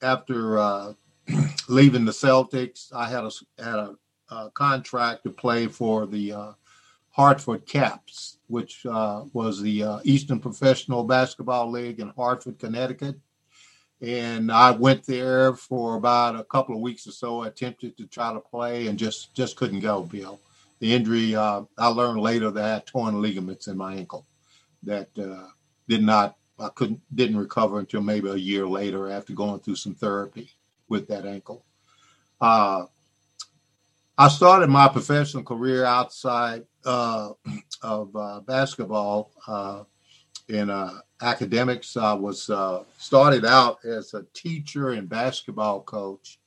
after 0.00 0.94
leaving 1.68 2.04
the 2.04 2.12
Celtics, 2.12 2.90
I 2.94 3.08
had 3.08 3.24
a 3.24 3.30
had 3.62 3.74
a, 3.74 3.96
a 4.30 4.50
contract 4.52 5.24
to 5.24 5.30
play 5.30 5.66
for 5.66 6.06
the 6.06 6.54
Hartford 7.18 7.66
Caps, 7.66 8.38
which 8.46 8.86
uh, 8.86 9.24
was 9.32 9.60
the 9.60 9.82
uh, 9.82 9.98
Eastern 10.04 10.38
Professional 10.38 11.02
Basketball 11.02 11.68
League 11.68 11.98
in 11.98 12.10
Hartford, 12.10 12.60
Connecticut. 12.60 13.16
And 14.00 14.52
I 14.52 14.70
went 14.70 15.04
there 15.04 15.56
for 15.56 15.96
about 15.96 16.38
a 16.38 16.44
couple 16.44 16.76
of 16.76 16.80
weeks 16.80 17.08
or 17.08 17.10
so, 17.10 17.42
attempted 17.42 17.96
to 17.96 18.06
try 18.06 18.32
to 18.32 18.38
play 18.38 18.86
and 18.86 18.96
just 18.96 19.34
just 19.34 19.56
couldn't 19.56 19.80
go, 19.80 20.02
Bill. 20.02 20.38
The 20.78 20.94
injury, 20.94 21.34
uh, 21.34 21.62
I 21.76 21.88
learned 21.88 22.20
later 22.20 22.52
that 22.52 22.64
I 22.64 22.68
had 22.74 22.86
torn 22.86 23.20
ligaments 23.20 23.66
in 23.66 23.76
my 23.76 23.94
ankle 23.94 24.24
that 24.84 25.08
uh, 25.18 25.48
did 25.88 26.04
not, 26.04 26.36
I 26.60 26.68
couldn't, 26.68 27.00
didn't 27.16 27.38
recover 27.38 27.80
until 27.80 28.00
maybe 28.00 28.28
a 28.28 28.36
year 28.36 28.64
later 28.64 29.10
after 29.10 29.32
going 29.32 29.58
through 29.58 29.74
some 29.74 29.96
therapy 29.96 30.52
with 30.88 31.08
that 31.08 31.26
ankle. 31.26 31.64
Uh, 32.40 32.84
I 34.16 34.28
started 34.28 34.70
my 34.70 34.86
professional 34.86 35.42
career 35.42 35.84
outside 35.84 36.64
uh, 36.84 37.30
of 37.82 38.14
uh, 38.16 38.40
basketball 38.40 39.30
uh, 39.46 39.84
in 40.48 40.70
uh, 40.70 40.98
academics. 41.22 41.96
I 41.96 42.12
was 42.12 42.50
uh, 42.50 42.84
started 42.98 43.44
out 43.44 43.84
as 43.84 44.14
a 44.14 44.24
teacher 44.34 44.90
and 44.90 45.08
basketball 45.08 45.82
coach 45.82 46.38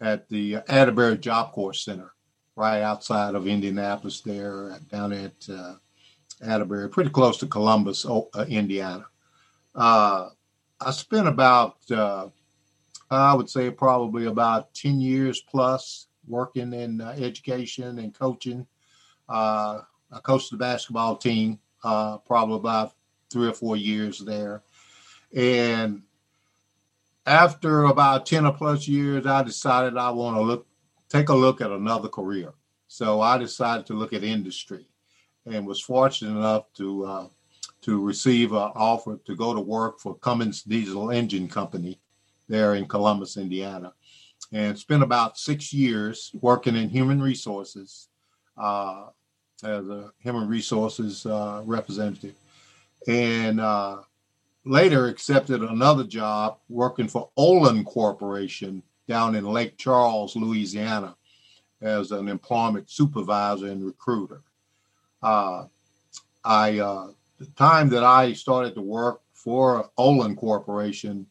at 0.00 0.28
the 0.28 0.56
Atterbury 0.68 1.18
Job 1.18 1.52
Corps 1.52 1.74
Center, 1.74 2.12
right 2.56 2.82
outside 2.82 3.34
of 3.34 3.46
Indianapolis, 3.46 4.20
there 4.20 4.78
down 4.90 5.12
at 5.12 5.48
uh, 5.48 5.74
Atterbury, 6.42 6.88
pretty 6.88 7.10
close 7.10 7.36
to 7.38 7.46
Columbus, 7.46 8.04
Indiana. 8.48 9.06
I 9.74 10.90
spent 10.90 11.28
about, 11.28 11.76
I 11.90 13.34
would 13.34 13.48
say, 13.48 13.70
probably 13.70 14.26
about 14.26 14.74
10 14.74 15.00
years 15.00 15.40
plus 15.40 16.08
working 16.26 16.72
in 16.72 17.00
education 17.00 18.00
and 18.00 18.12
coaching 18.12 18.66
uh, 19.28 19.80
I 20.10 20.18
coached 20.20 20.50
the 20.50 20.56
basketball 20.56 21.16
team 21.16 21.58
uh, 21.84 22.18
probably 22.18 22.56
about 22.56 22.94
three 23.30 23.48
or 23.48 23.54
four 23.54 23.76
years 23.76 24.18
there. 24.18 24.62
And 25.34 26.02
after 27.26 27.84
about 27.84 28.26
10 28.26 28.46
or 28.46 28.52
plus 28.52 28.86
years, 28.86 29.26
I 29.26 29.42
decided 29.42 29.96
I 29.96 30.10
want 30.10 30.36
to 30.36 30.42
look, 30.42 30.66
take 31.08 31.28
a 31.28 31.34
look 31.34 31.60
at 31.60 31.70
another 31.70 32.08
career. 32.08 32.52
So 32.88 33.20
I 33.20 33.38
decided 33.38 33.86
to 33.86 33.94
look 33.94 34.12
at 34.12 34.24
industry 34.24 34.86
and 35.46 35.66
was 35.66 35.80
fortunate 35.80 36.36
enough 36.36 36.72
to 36.74 37.04
uh, 37.04 37.26
to 37.82 38.00
receive 38.00 38.52
an 38.52 38.70
offer 38.76 39.18
to 39.24 39.34
go 39.34 39.54
to 39.54 39.60
work 39.60 39.98
for 39.98 40.14
Cummins 40.14 40.62
Diesel 40.62 41.10
Engine 41.10 41.48
Company 41.48 42.00
there 42.48 42.74
in 42.74 42.86
Columbus, 42.86 43.36
Indiana, 43.36 43.92
and 44.52 44.78
spent 44.78 45.02
about 45.02 45.38
six 45.38 45.72
years 45.72 46.30
working 46.40 46.76
in 46.76 46.88
human 46.88 47.20
resources, 47.20 48.08
uh, 48.56 49.06
as 49.62 49.88
a 49.88 50.12
human 50.18 50.48
resources 50.48 51.24
uh, 51.26 51.62
representative, 51.64 52.34
and 53.06 53.60
uh, 53.60 53.98
later 54.64 55.06
accepted 55.06 55.62
another 55.62 56.04
job 56.04 56.58
working 56.68 57.08
for 57.08 57.30
Olin 57.36 57.84
Corporation 57.84 58.82
down 59.08 59.34
in 59.34 59.44
Lake 59.44 59.76
Charles, 59.76 60.36
Louisiana, 60.36 61.16
as 61.80 62.12
an 62.12 62.28
employment 62.28 62.90
supervisor 62.90 63.66
and 63.66 63.84
recruiter. 63.84 64.42
Uh, 65.22 65.66
I 66.44 66.78
uh, 66.78 67.08
the 67.38 67.46
time 67.56 67.88
that 67.90 68.04
I 68.04 68.32
started 68.32 68.74
to 68.74 68.82
work 68.82 69.20
for 69.32 69.90
Olin 69.96 70.36
Corporation, 70.36 71.26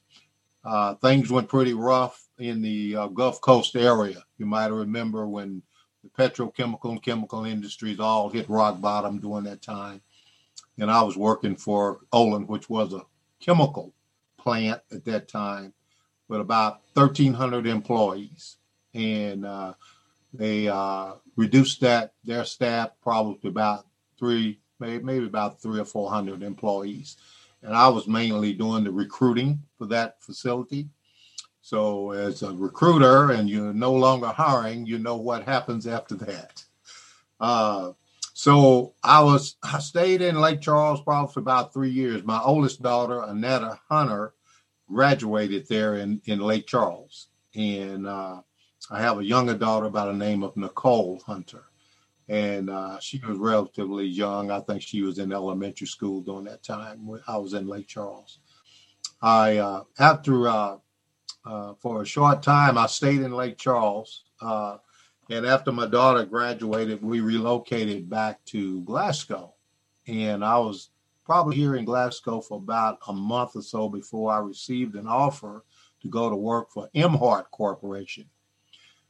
uh, 0.66 0.96
things 0.96 1.32
went 1.32 1.50
pretty 1.50 1.74
rough 1.74 2.28
in 2.40 2.62
the 2.62 2.94
Gulf 3.14 3.42
Coast 3.42 3.76
area. 3.76 4.24
You 4.38 4.46
might 4.46 4.72
remember 4.72 5.28
when 5.28 5.62
the 6.04 6.10
petrochemical 6.10 6.92
and 6.92 7.04
chemical 7.04 7.46
industries 7.46 8.00
all 8.00 8.30
hit 8.30 8.50
rock 8.50 8.82
bottom 8.82 9.20
during 9.20 9.44
that 9.46 9.62
time. 9.62 10.02
And 10.80 10.90
I 10.90 11.02
was 11.04 11.18
working 11.18 11.56
for 11.56 12.00
Olin, 12.12 12.48
which 12.48 12.70
was 12.70 12.94
a 12.94 13.06
chemical 13.40 13.94
plant 14.38 14.82
at 14.92 15.06
that 15.06 15.28
time, 15.28 15.74
with 16.28 16.42
about 16.42 16.82
1,300 16.94 17.68
employees. 17.68 18.58
And 18.94 19.46
uh, 19.46 19.74
they 20.34 20.68
uh, 20.68 21.14
reduced 21.36 21.82
that 21.82 22.14
their 22.24 22.46
staff 22.46 22.92
probably 23.02 23.38
to 23.40 23.48
about 23.50 23.86
three, 24.18 24.60
maybe, 24.80 25.04
maybe 25.04 25.26
about 25.26 25.62
three 25.62 25.80
or 25.80 25.86
400 25.86 26.42
employees. 26.42 27.18
And 27.64 27.76
I 27.76 27.88
was 27.90 28.08
mainly 28.08 28.54
doing 28.54 28.84
the 28.84 28.92
recruiting 28.92 29.62
for 29.78 29.86
that 29.88 30.22
facility 30.22 30.90
so, 31.72 32.12
as 32.12 32.44
a 32.44 32.52
recruiter 32.52 33.32
and 33.32 33.50
you're 33.50 33.74
no 33.74 33.94
longer 33.94 34.28
hiring, 34.28 34.86
you 34.86 35.00
know 35.00 35.16
what 35.16 35.46
happens 35.46 35.88
after 35.88 36.16
that. 36.16 36.66
Uh, 37.40 37.94
so 38.34 38.94
I 39.02 39.24
was 39.24 39.56
I 39.64 39.80
stayed 39.80 40.22
in 40.22 40.42
Lake 40.42 40.60
Charles 40.60 41.00
probably 41.00 41.32
for 41.32 41.40
about 41.40 41.72
three 41.72 41.90
years. 41.90 42.26
My 42.26 42.42
oldest 42.42 42.82
daughter, 42.82 43.22
Annetta 43.22 43.80
Hunter, 43.88 44.34
graduated 44.92 45.66
there 45.70 45.96
in, 45.96 46.22
in 46.26 46.42
Lake 46.42 46.68
Charles. 46.68 47.28
And 47.56 48.06
uh, 48.06 48.42
I 48.90 49.02
have 49.02 49.20
a 49.20 49.26
younger 49.26 49.56
daughter 49.56 49.90
by 49.90 50.08
the 50.08 50.14
name 50.14 50.44
of 50.44 50.58
Nicole 50.58 51.22
Hunter. 51.26 51.64
And 52.28 52.70
uh, 52.70 53.00
she 53.00 53.22
was 53.26 53.38
relatively 53.38 54.08
young. 54.08 54.52
I 54.52 54.60
think 54.60 54.82
she 54.82 55.04
was 55.04 55.20
in 55.20 55.32
elementary 55.32 55.88
school 55.88 56.20
during 56.20 56.44
that 56.46 56.64
time. 56.64 57.10
I 57.30 57.38
was 57.38 57.54
in 57.54 57.66
Lake 57.66 57.88
Charles. 57.88 58.40
I 59.22 59.56
uh, 59.56 59.84
after 60.00 60.50
uh, 61.46 61.74
for 61.76 62.02
a 62.02 62.06
short 62.06 62.44
time. 62.44 62.78
I 62.78 62.88
stayed 62.88 63.22
in 63.22 63.32
Lake 63.32 63.58
Charles. 63.58 64.24
Uh, 64.42 64.78
and 65.30 65.46
after 65.46 65.72
my 65.72 65.88
daughter 65.88 66.26
graduated, 66.26 67.02
we 67.02 67.22
relocated 67.22 68.10
back 68.10 68.44
to 68.46 68.82
Glasgow. 68.82 69.54
And 70.08 70.44
I 70.44 70.58
was 70.58 70.90
probably 71.26 71.56
here 71.56 71.76
in 71.76 71.86
Glasgow 71.86 72.42
for 72.42 72.58
about 72.58 73.00
a 73.08 73.14
month 73.14 73.56
or 73.56 73.62
so 73.62 73.88
before 73.88 74.32
I 74.32 74.40
received 74.40 74.96
an 74.96 75.08
offer 75.08 75.64
to 76.02 76.08
go 76.08 76.30
to 76.30 76.36
work 76.36 76.72
for 76.72 76.90
Emhart 76.96 77.46
Corporation. 77.52 78.26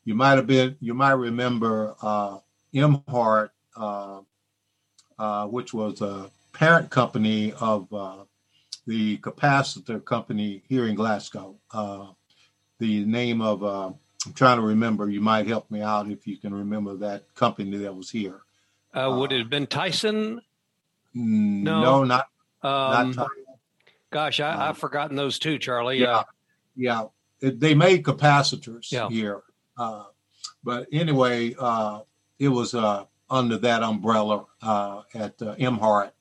You 0.04 0.16
might 0.16 0.36
have 0.36 0.48
been, 0.48 0.76
you 0.80 0.94
might 0.94 1.12
remember 1.12 1.96
uh, 2.02 2.40
Emhart 2.74 3.50
uh, 3.76 4.22
uh, 5.18 5.48
which 5.48 5.74
was 5.74 6.02
a 6.02 6.30
parent 6.54 6.90
company 6.90 7.54
of 7.54 7.88
the 8.88 9.18
capacitor 9.18 10.04
company 10.04 10.64
here 10.68 10.88
in 10.88 10.96
Glasgow. 10.96 11.56
Uh, 11.72 12.08
the 12.82 13.06
name 13.06 13.42
of, 13.42 13.64
uh, 13.64 13.92
I'm 14.26 14.34
trying 14.34 14.58
to 14.58 14.64
remember, 14.64 15.10
you 15.10 15.22
might 15.22 15.48
help 15.48 15.70
me 15.70 15.82
out 15.82 16.10
if 16.10 16.28
you 16.28 16.36
can 16.36 16.54
remember 16.54 16.96
that 16.98 17.34
company 17.36 17.78
that 17.78 17.96
was 17.96 18.10
here. 18.10 18.42
Uh, 18.94 19.16
would 19.18 19.32
it 19.32 19.40
have 19.40 19.50
been 19.50 19.68
Tyson? 19.68 20.42
Mm, 21.16 21.62
no, 21.64 21.82
no 21.82 22.04
not, 22.04 22.28
um, 22.64 23.12
not 23.12 23.14
Tyson. 23.14 23.46
Gosh, 24.10 24.40
I, 24.42 24.66
have 24.66 24.78
forgotten 24.78 25.16
those 25.16 25.40
two, 25.40 25.58
Charlie. 25.58 26.00
Yeah. 26.00 26.24
Yeah. 26.76 27.06
It, 27.40 27.60
they 27.60 27.76
made 27.76 28.04
capacitors 28.04 28.92
yeah. 28.92 29.08
here. 29.08 29.42
Uh, 29.78 30.06
but 30.64 30.88
anyway, 30.92 31.56
uh, 31.58 32.02
it 32.40 32.50
was 32.50 32.74
uh, 32.74 33.06
under 33.30 33.58
that 33.60 33.84
umbrella 33.84 34.46
uh, 34.62 35.04
at 35.14 35.42
uh, 35.42 35.56
Emhart. 35.56 36.12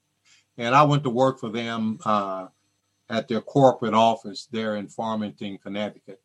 And 0.58 0.74
I 0.74 0.82
went 0.82 1.04
to 1.04 1.10
work 1.10 1.40
for 1.40 1.48
them 1.48 1.98
uh, 2.04 2.48
at 3.08 3.28
their 3.28 3.40
corporate 3.40 3.94
office 3.94 4.46
there 4.52 4.76
in 4.76 4.88
Farmington, 4.88 5.58
Connecticut, 5.58 6.20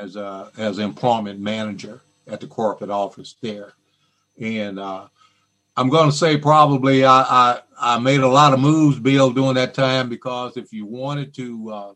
as 0.00 0.16
a 0.16 0.50
as 0.56 0.78
employment 0.78 1.40
manager 1.40 2.00
at 2.26 2.40
the 2.40 2.46
corporate 2.46 2.90
office 2.90 3.36
there. 3.40 3.74
And 4.40 4.78
uh, 4.78 5.08
I'm 5.76 5.88
going 5.88 6.10
to 6.10 6.16
say 6.16 6.36
probably 6.36 7.04
I, 7.04 7.22
I, 7.22 7.60
I 7.80 7.98
made 7.98 8.20
a 8.20 8.28
lot 8.28 8.52
of 8.52 8.60
moves, 8.60 8.98
Bill, 8.98 9.30
during 9.30 9.54
that 9.54 9.74
time 9.74 10.08
because 10.08 10.56
if 10.56 10.72
you 10.72 10.86
wanted 10.86 11.34
to 11.34 11.70
uh, 11.70 11.94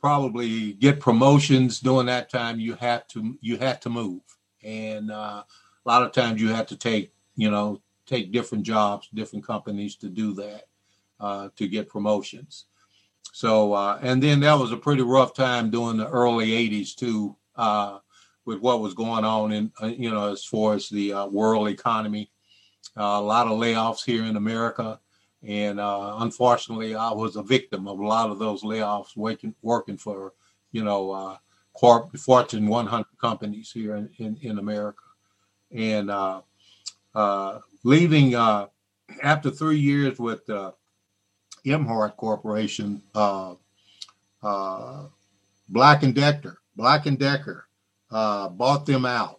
probably 0.00 0.74
get 0.74 1.00
promotions 1.00 1.80
during 1.80 2.06
that 2.06 2.30
time, 2.30 2.60
you 2.60 2.74
had 2.74 3.08
to 3.10 3.36
you 3.40 3.56
had 3.56 3.82
to 3.82 3.90
move, 3.90 4.20
and 4.62 5.10
uh, 5.10 5.42
a 5.44 5.88
lot 5.88 6.02
of 6.02 6.12
times 6.12 6.40
you 6.40 6.48
had 6.48 6.68
to 6.68 6.76
take 6.76 7.12
you 7.36 7.50
know 7.50 7.80
take 8.06 8.32
different 8.32 8.64
jobs, 8.64 9.08
different 9.12 9.46
companies 9.46 9.96
to 9.96 10.08
do 10.08 10.32
that 10.34 10.64
uh, 11.20 11.48
to 11.56 11.68
get 11.68 11.88
promotions. 11.88 12.66
So 13.32 13.72
uh, 13.72 13.98
and 14.02 14.22
then 14.22 14.40
that 14.40 14.58
was 14.58 14.72
a 14.72 14.76
pretty 14.76 15.02
rough 15.02 15.34
time 15.34 15.70
during 15.70 15.96
the 15.96 16.08
early 16.08 16.50
'80s 16.50 16.94
too, 16.94 17.36
uh, 17.56 17.98
with 18.44 18.60
what 18.60 18.80
was 18.80 18.94
going 18.94 19.24
on 19.24 19.52
in 19.52 19.72
uh, 19.82 19.86
you 19.86 20.10
know 20.10 20.32
as 20.32 20.44
far 20.44 20.74
as 20.74 20.88
the 20.88 21.12
uh, 21.12 21.26
world 21.26 21.68
economy. 21.68 22.30
a 22.96 23.20
lot 23.20 23.46
of 23.46 23.58
layoffs 23.58 24.04
here 24.04 24.24
in 24.24 24.36
America. 24.36 25.00
And 25.42 25.78
uh, 25.78 26.16
unfortunately, 26.18 26.94
I 26.94 27.12
was 27.12 27.36
a 27.36 27.42
victim 27.42 27.86
of 27.86 27.98
a 28.00 28.06
lot 28.06 28.30
of 28.30 28.38
those 28.38 28.62
layoffs, 28.62 29.16
working 29.16 29.54
working 29.62 29.96
for, 29.96 30.32
you 30.72 30.82
know, 30.82 31.10
uh, 31.12 31.36
corp 31.74 32.16
Fortune 32.18 32.66
100 32.66 33.06
companies 33.20 33.70
here 33.70 33.94
in, 33.96 34.10
in, 34.18 34.36
in 34.42 34.58
America, 34.58 35.02
and 35.70 36.10
uh, 36.10 36.40
uh 37.14 37.60
leaving 37.84 38.34
uh, 38.34 38.66
after 39.22 39.50
three 39.50 39.78
years 39.78 40.18
with 40.18 40.48
uh, 40.50 40.72
Emhart 41.68 42.16
Corporation, 42.16 43.02
Black 45.68 46.02
and 46.02 46.14
Decker, 46.14 46.58
Black 46.76 47.06
and 47.06 47.18
Decker 47.18 47.66
bought 48.10 48.86
them 48.86 49.04
out 49.04 49.38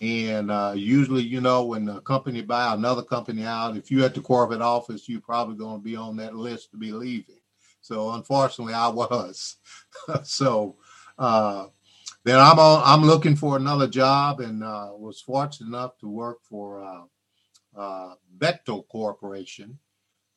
and 0.00 0.50
uh, 0.50 0.74
usually, 0.76 1.22
you 1.22 1.40
know, 1.40 1.64
when 1.64 1.88
a 1.88 2.00
company 2.02 2.42
buy 2.42 2.74
another 2.74 3.02
company 3.02 3.44
out, 3.44 3.76
if 3.76 3.90
you're 3.90 4.04
at 4.04 4.14
the 4.14 4.20
corporate 4.20 4.60
office, 4.60 5.08
you're 5.08 5.20
probably 5.22 5.56
going 5.56 5.78
to 5.78 5.84
be 5.84 5.96
on 5.96 6.16
that 6.16 6.34
list 6.34 6.70
to 6.72 6.76
be 6.76 6.92
leaving. 6.92 7.40
So 7.80 8.10
unfortunately, 8.10 8.74
I 8.74 8.88
was. 8.88 9.56
so 10.22 10.76
uh, 11.18 11.68
then 12.24 12.38
I'm 12.38 12.58
on, 12.58 12.82
I'm 12.84 13.06
looking 13.06 13.36
for 13.36 13.56
another 13.56 13.86
job, 13.86 14.40
and 14.40 14.62
uh, 14.62 14.90
was 14.92 15.22
fortunate 15.22 15.68
enough 15.68 15.96
to 15.98 16.08
work 16.08 16.38
for 16.42 16.82
uh, 16.82 17.80
uh, 17.80 18.14
Bechtel 18.36 18.86
Corporation, 18.88 19.78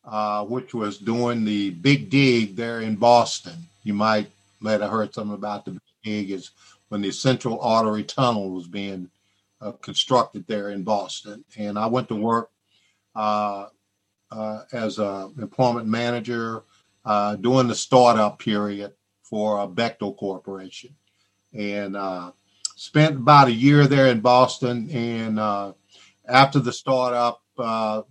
uh, 0.09 0.43
which 0.43 0.73
was 0.73 0.97
doing 0.97 1.45
the 1.45 1.69
big 1.69 2.09
dig 2.09 2.55
there 2.55 2.81
in 2.81 2.95
Boston. 2.95 3.53
You 3.83 3.93
might 3.93 4.29
might 4.59 4.81
have 4.81 4.89
heard 4.89 5.13
something 5.13 5.35
about 5.35 5.65
the 5.65 5.71
big 5.71 5.81
dig 6.03 6.31
is 6.31 6.51
when 6.89 7.01
the 7.01 7.11
Central 7.11 7.61
Artery 7.61 8.03
Tunnel 8.03 8.49
was 8.49 8.67
being 8.67 9.09
uh, 9.61 9.71
constructed 9.73 10.45
there 10.47 10.71
in 10.71 10.83
Boston. 10.83 11.45
And 11.57 11.77
I 11.77 11.85
went 11.85 12.07
to 12.09 12.15
work 12.15 12.49
uh, 13.15 13.67
uh, 14.31 14.63
as 14.71 14.97
an 14.97 15.33
employment 15.39 15.87
manager 15.87 16.63
uh, 17.05 17.35
during 17.35 17.67
the 17.67 17.75
startup 17.75 18.39
period 18.39 18.93
for 19.21 19.61
a 19.61 19.67
Bechtel 19.67 20.17
Corporation. 20.17 20.95
And 21.53 21.95
uh, 21.95 22.31
spent 22.75 23.17
about 23.17 23.47
a 23.47 23.53
year 23.53 23.85
there 23.85 24.07
in 24.07 24.21
Boston. 24.21 24.89
And 24.89 25.39
uh, 25.39 25.73
after 26.27 26.59
the 26.59 26.73
startup, 26.73 27.41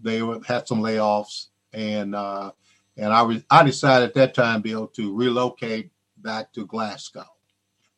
they 0.01 0.19
had 0.47 0.69
some 0.69 0.81
layoffs. 0.81 1.47
And 1.73 2.15
and 2.15 3.13
I, 3.13 3.25
re- 3.25 3.45
I 3.49 3.63
decided 3.63 4.09
at 4.09 4.15
that 4.15 4.35
time, 4.35 4.61
Bill, 4.61 4.89
to 4.89 5.15
relocate 5.15 5.93
back 6.17 6.53
to 6.55 6.67
Glasgow. 6.67 7.27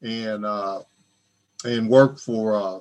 and 0.02 0.44
uh, 0.44 0.82
and 1.64 1.88
worked 1.88 2.20
for 2.20 2.54
uh, 2.54 2.80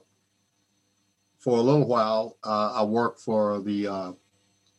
for 1.40 1.58
a 1.58 1.62
little 1.62 1.88
while. 1.88 2.38
Uh, 2.44 2.74
I 2.76 2.84
worked 2.84 3.22
for 3.22 3.62
the 3.62 3.88
uh, 3.88 4.12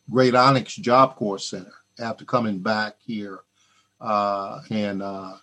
Great 0.09 0.35
Onyx 0.35 0.75
Job 0.75 1.15
Corps 1.15 1.39
Center 1.39 1.73
after 1.99 2.25
coming 2.25 2.59
back 2.59 2.95
here, 3.05 3.41
uh, 4.01 4.61
and 4.69 5.01
uh, 5.01 5.33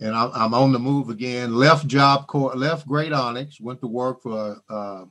and 0.00 0.14
I'm 0.16 0.54
on 0.54 0.72
the 0.72 0.78
move 0.78 1.10
again. 1.10 1.54
Left 1.54 1.86
Job 1.86 2.26
Corps, 2.26 2.56
left 2.56 2.88
Great 2.88 3.12
Onyx, 3.12 3.60
went 3.60 3.80
to 3.80 3.86
work 3.86 4.22
for 4.22 4.60
uh, 4.68 5.04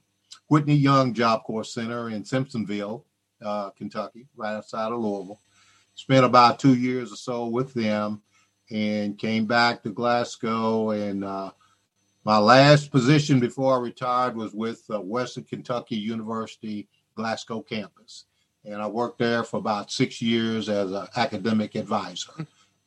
Whitney 0.47 0.75
Young 0.75 1.13
Job 1.13 1.43
Corps 1.43 1.63
Center 1.63 2.09
in 2.09 2.23
Simpsonville, 2.23 3.03
Kentucky, 3.77 4.27
right 4.35 4.55
outside 4.55 4.91
of 4.91 4.99
Louisville 4.99 5.39
spent 5.99 6.23
about 6.23 6.59
two 6.59 6.75
years 6.75 7.11
or 7.11 7.17
so 7.17 7.47
with 7.47 7.73
them 7.73 8.21
and 8.71 9.17
came 9.17 9.45
back 9.45 9.83
to 9.83 9.89
Glasgow. 9.89 10.91
And 10.91 11.25
uh, 11.25 11.51
my 12.23 12.37
last 12.37 12.89
position 12.89 13.41
before 13.41 13.75
I 13.75 13.81
retired 13.81 14.37
was 14.37 14.53
with 14.53 14.81
uh, 14.89 15.01
Western 15.01 15.43
Kentucky 15.43 15.97
University 15.97 16.87
Glasgow 17.15 17.61
campus. 17.61 18.25
And 18.63 18.81
I 18.81 18.87
worked 18.87 19.19
there 19.19 19.43
for 19.43 19.57
about 19.57 19.91
six 19.91 20.21
years 20.21 20.69
as 20.69 20.93
an 20.93 21.07
academic 21.17 21.75
advisor 21.75 22.31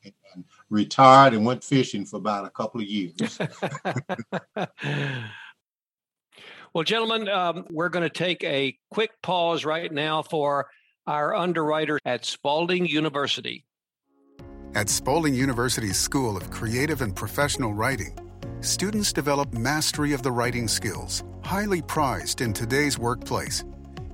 and 0.05 0.45
retired 0.71 1.35
and 1.35 1.45
went 1.45 1.63
fishing 1.63 2.05
for 2.05 2.17
about 2.17 2.45
a 2.45 2.51
couple 2.51 2.81
of 2.81 2.87
years. 2.87 3.39
well, 6.75 6.85
gentlemen, 6.85 7.29
um, 7.29 7.67
we're 7.71 7.89
going 7.89 8.09
to 8.09 8.11
take 8.11 8.43
a 8.45 8.77
quick 8.91 9.11
pause 9.23 9.65
right 9.65 9.93
now 9.93 10.23
for 10.23 10.69
our 11.07 11.35
underwriter 11.35 11.99
at 12.05 12.25
Spalding 12.25 12.87
University. 12.87 13.65
At 14.75 14.89
Spalding 14.89 15.35
University's 15.35 15.99
School 15.99 16.37
of 16.37 16.51
Creative 16.51 17.03
and 17.03 17.15
Professional 17.15 17.75
Writing, 17.75 18.17
students 18.61 19.13
develop 19.13 19.53
mastery 19.53 20.15
of 20.15 20.23
the 20.23 20.33
writing 20.33 20.67
skills, 20.67 21.25
highly 21.43 21.83
prized 21.83 22.41
in 22.41 22.53
today's 22.53 22.99
workplace, 22.99 23.65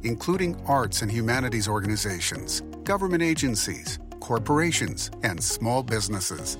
including 0.02 0.60
arts 0.66 1.02
and 1.02 1.10
humanities 1.12 1.68
organizations, 1.68 2.62
government 2.82 3.22
agencies, 3.22 4.00
corporations, 4.20 5.10
and 5.22 5.42
small 5.42 5.82
businesses. 5.82 6.58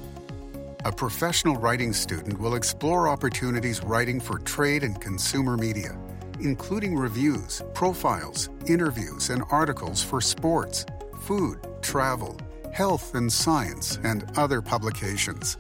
A 0.85 0.92
professional 0.92 1.57
writing 1.57 1.92
student 1.92 2.38
will 2.38 2.55
explore 2.55 3.09
opportunities 3.09 3.83
writing 3.83 4.21
for 4.21 4.38
trade 4.38 4.85
and 4.85 5.01
consumer 5.01 5.57
media 5.57 5.99
including 6.40 6.97
reviews, 6.97 7.62
profiles, 7.75 8.49
interviews, 8.66 9.31
and 9.31 9.42
articles 9.51 10.03
for 10.03 10.21
sports, 10.21 10.87
food, 11.23 11.59
travel, 11.83 12.38
health 12.73 13.14
and 13.14 13.33
science, 13.33 13.99
and 14.05 14.25
other 14.37 14.62
publications. 14.62 15.59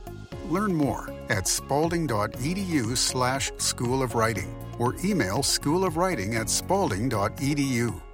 Learn 0.48 0.74
more 0.74 1.10
at 1.28 1.46
spalding.edu 1.46 2.96
slash 2.96 3.50
School 3.58 4.02
of 4.02 4.14
Writing 4.14 4.54
or 4.78 4.94
email 5.04 5.38
schoolofwriting 5.38 6.34
at 6.34 6.48
spalding.edu. 6.48 8.07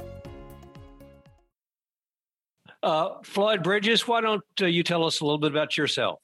Uh, 2.85 3.23
Floyd 3.23 3.63
Bridges, 3.63 4.07
why 4.07 4.21
don't 4.21 4.45
uh, 4.61 4.67
you 4.67 4.83
tell 4.83 5.07
us 5.07 5.21
a 5.21 5.25
little 5.25 5.39
bit 5.39 5.51
about 5.51 5.79
yourself? 5.79 6.21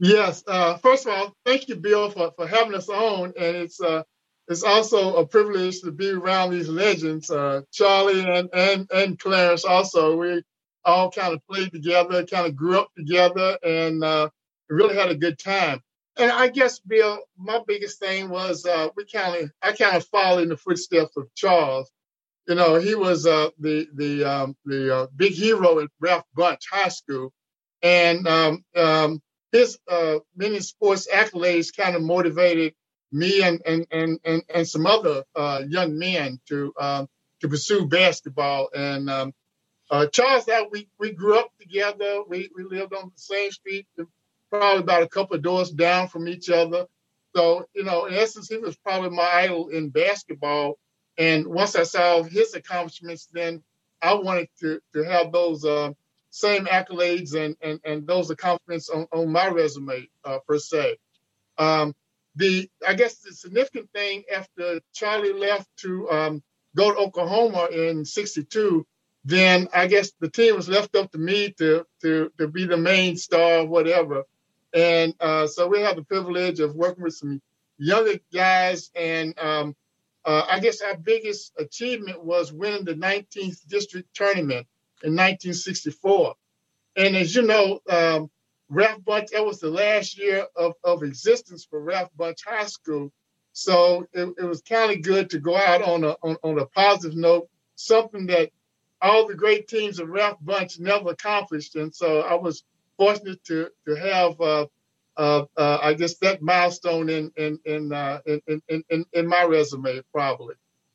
Yes. 0.00 0.42
Uh, 0.44 0.76
first 0.78 1.06
of 1.06 1.12
all, 1.12 1.32
thank 1.44 1.68
you, 1.68 1.76
Bill, 1.76 2.10
for, 2.10 2.32
for 2.34 2.48
having 2.48 2.74
us 2.74 2.88
on. 2.88 3.32
And 3.38 3.56
it's 3.56 3.80
uh, 3.80 4.02
it's 4.48 4.64
also 4.64 5.14
a 5.16 5.26
privilege 5.26 5.80
to 5.82 5.92
be 5.92 6.10
around 6.10 6.50
these 6.50 6.68
legends. 6.68 7.30
Uh, 7.30 7.60
Charlie 7.70 8.24
and, 8.28 8.48
and, 8.52 8.90
and 8.90 9.18
Clarence 9.20 9.64
also, 9.64 10.16
we 10.16 10.42
all 10.84 11.12
kind 11.12 11.32
of 11.32 11.46
played 11.48 11.70
together, 11.70 12.26
kind 12.26 12.48
of 12.48 12.56
grew 12.56 12.80
up 12.80 12.88
together, 12.96 13.56
and 13.62 14.02
uh, 14.02 14.30
really 14.68 14.96
had 14.96 15.10
a 15.10 15.14
good 15.14 15.38
time. 15.38 15.80
And 16.16 16.32
I 16.32 16.48
guess, 16.48 16.80
Bill, 16.80 17.20
my 17.38 17.60
biggest 17.68 18.00
thing 18.00 18.30
was 18.30 18.66
we 18.96 19.04
kind 19.04 19.44
of, 19.44 19.50
I 19.62 19.72
kind 19.72 19.96
of 19.96 20.04
followed 20.06 20.42
in 20.42 20.48
the 20.48 20.56
footsteps 20.56 21.16
of 21.16 21.32
Charles. 21.36 21.88
You 22.48 22.54
know, 22.54 22.76
he 22.76 22.94
was 22.94 23.26
uh, 23.26 23.50
the 23.58 23.86
the 23.94 24.24
um, 24.24 24.56
the 24.64 24.96
uh, 24.96 25.06
big 25.14 25.34
hero 25.34 25.80
at 25.80 25.90
Ralph 26.00 26.24
Bunche 26.34 26.64
High 26.72 26.88
School, 26.88 27.30
and 27.82 28.26
um, 28.26 28.64
um, 28.74 29.20
his 29.52 29.78
uh, 29.86 30.20
many 30.34 30.60
sports 30.60 31.06
accolades 31.12 31.76
kind 31.76 31.94
of 31.94 32.00
motivated 32.00 32.72
me 33.12 33.42
and 33.42 33.60
and 33.66 33.86
and 33.90 34.18
and, 34.24 34.42
and 34.48 34.66
some 34.66 34.86
other 34.86 35.24
uh, 35.36 35.60
young 35.68 35.98
men 35.98 36.40
to 36.48 36.72
um, 36.80 37.06
to 37.40 37.48
pursue 37.48 37.86
basketball. 37.86 38.70
And 38.74 39.10
um, 39.10 39.34
uh, 39.90 40.06
Charles, 40.06 40.46
that 40.46 40.70
we 40.70 40.88
we 40.98 41.12
grew 41.12 41.38
up 41.38 41.50
together. 41.60 42.22
We 42.26 42.48
we 42.56 42.64
lived 42.64 42.94
on 42.94 43.12
the 43.14 43.20
same 43.20 43.50
street, 43.50 43.86
probably 44.50 44.80
about 44.80 45.02
a 45.02 45.08
couple 45.08 45.36
of 45.36 45.42
doors 45.42 45.70
down 45.70 46.08
from 46.08 46.26
each 46.26 46.48
other. 46.48 46.86
So 47.36 47.66
you 47.74 47.84
know, 47.84 48.06
in 48.06 48.14
essence, 48.14 48.48
he 48.48 48.56
was 48.56 48.74
probably 48.78 49.10
my 49.10 49.28
idol 49.30 49.68
in 49.68 49.90
basketball. 49.90 50.78
And 51.18 51.48
once 51.48 51.74
I 51.74 51.82
saw 51.82 52.22
his 52.22 52.54
accomplishments, 52.54 53.28
then 53.32 53.62
I 54.00 54.14
wanted 54.14 54.48
to 54.60 54.80
to 54.94 55.02
have 55.02 55.32
those 55.32 55.64
uh, 55.64 55.90
same 56.30 56.66
accolades 56.66 57.34
and, 57.34 57.56
and 57.60 57.80
and 57.84 58.06
those 58.06 58.30
accomplishments 58.30 58.88
on, 58.88 59.06
on 59.12 59.30
my 59.30 59.48
resume 59.48 60.08
uh, 60.24 60.38
per 60.46 60.58
se. 60.58 60.96
Um, 61.58 61.94
the 62.36 62.70
I 62.86 62.94
guess 62.94 63.18
the 63.18 63.32
significant 63.32 63.90
thing 63.92 64.22
after 64.32 64.80
Charlie 64.94 65.32
left 65.32 65.68
to 65.78 66.08
um, 66.10 66.42
go 66.76 66.92
to 66.92 66.98
Oklahoma 66.98 67.68
in 67.72 68.04
'62, 68.04 68.86
then 69.24 69.68
I 69.74 69.88
guess 69.88 70.12
the 70.20 70.30
team 70.30 70.54
was 70.54 70.68
left 70.68 70.94
up 70.94 71.10
to 71.12 71.18
me 71.18 71.50
to 71.58 71.84
to 72.02 72.30
to 72.38 72.46
be 72.46 72.64
the 72.64 72.76
main 72.76 73.16
star, 73.16 73.64
whatever. 73.64 74.22
And 74.72 75.14
uh, 75.18 75.48
so 75.48 75.66
we 75.66 75.80
have 75.80 75.96
the 75.96 76.04
privilege 76.04 76.60
of 76.60 76.76
working 76.76 77.02
with 77.02 77.14
some 77.14 77.42
younger 77.78 78.20
guys, 78.32 78.90
and 78.94 79.36
um, 79.38 79.74
uh, 80.24 80.46
I 80.48 80.60
guess 80.60 80.80
our 80.80 80.96
biggest 80.96 81.52
achievement 81.58 82.24
was 82.24 82.52
winning 82.52 82.84
the 82.84 82.94
19th 82.94 83.66
district 83.66 84.14
tournament 84.14 84.66
in 85.02 85.12
1964. 85.12 86.34
And 86.96 87.16
as 87.16 87.34
you 87.34 87.42
know, 87.42 87.80
um, 87.88 88.30
Ralph 88.68 89.00
Bunche, 89.02 89.30
that 89.30 89.46
was 89.46 89.60
the 89.60 89.70
last 89.70 90.18
year 90.18 90.46
of, 90.56 90.74
of 90.84 91.02
existence 91.02 91.64
for 91.64 91.80
Ralph 91.80 92.10
Bunche 92.18 92.44
High 92.44 92.66
School. 92.66 93.12
So 93.52 94.06
it, 94.12 94.34
it 94.38 94.44
was 94.44 94.62
kind 94.62 94.92
of 94.92 95.02
good 95.02 95.30
to 95.30 95.38
go 95.38 95.56
out 95.56 95.82
on 95.82 96.04
a 96.04 96.16
on, 96.22 96.36
on, 96.42 96.58
a 96.58 96.66
positive 96.66 97.16
note, 97.16 97.48
something 97.76 98.26
that 98.26 98.50
all 99.00 99.26
the 99.26 99.34
great 99.34 99.68
teams 99.68 99.98
of 99.98 100.08
Ralph 100.08 100.38
Bunche 100.44 100.78
never 100.78 101.10
accomplished. 101.10 101.76
And 101.76 101.94
so 101.94 102.20
I 102.20 102.34
was 102.34 102.62
fortunate 102.96 103.42
to 103.44 103.70
to 103.86 103.94
have 103.94 104.40
uh, 104.40 104.66
uh, 105.18 105.44
uh, 105.56 105.78
I 105.82 105.94
guess 105.94 106.16
that 106.18 106.40
milestone 106.40 107.10
in 107.10 107.32
in 107.36 107.58
in, 107.64 107.92
uh, 107.92 108.20
in, 108.26 108.40
in, 108.68 108.84
in, 108.88 109.04
in 109.12 109.26
my 109.26 109.44
resume 109.44 110.00
probably. 110.12 110.54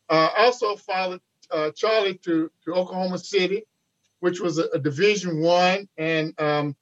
Uh, 0.09 0.29
also 0.37 0.75
followed 0.75 1.21
uh, 1.51 1.71
Charlie 1.71 2.15
to 2.25 2.49
to 2.65 2.73
Oklahoma 2.73 3.19
City, 3.19 3.63
which 4.21 4.39
was 4.39 4.57
a, 4.57 4.65
a 4.73 4.79
Division 4.79 5.41
One, 5.41 5.87
and 5.97 6.33
um, 6.39 6.75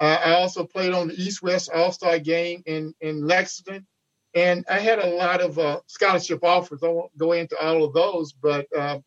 I 0.00 0.34
also 0.34 0.64
played 0.64 0.92
on 0.92 1.08
the 1.08 1.14
East 1.14 1.42
West 1.42 1.70
All 1.74 1.90
Star 1.92 2.18
game 2.18 2.62
in, 2.66 2.94
in 3.00 3.26
Lexington. 3.26 3.86
And 4.34 4.64
I 4.70 4.78
had 4.78 5.00
a 5.00 5.10
lot 5.10 5.40
of 5.40 5.58
uh, 5.58 5.80
scholarship 5.86 6.44
offers. 6.44 6.82
I 6.84 6.88
won't 6.88 7.16
go 7.18 7.32
into 7.32 7.56
all 7.60 7.82
of 7.82 7.94
those, 7.94 8.32
but 8.32 8.66
uh, 8.76 9.00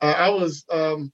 I 0.00 0.30
was 0.30 0.64
um, 0.70 1.12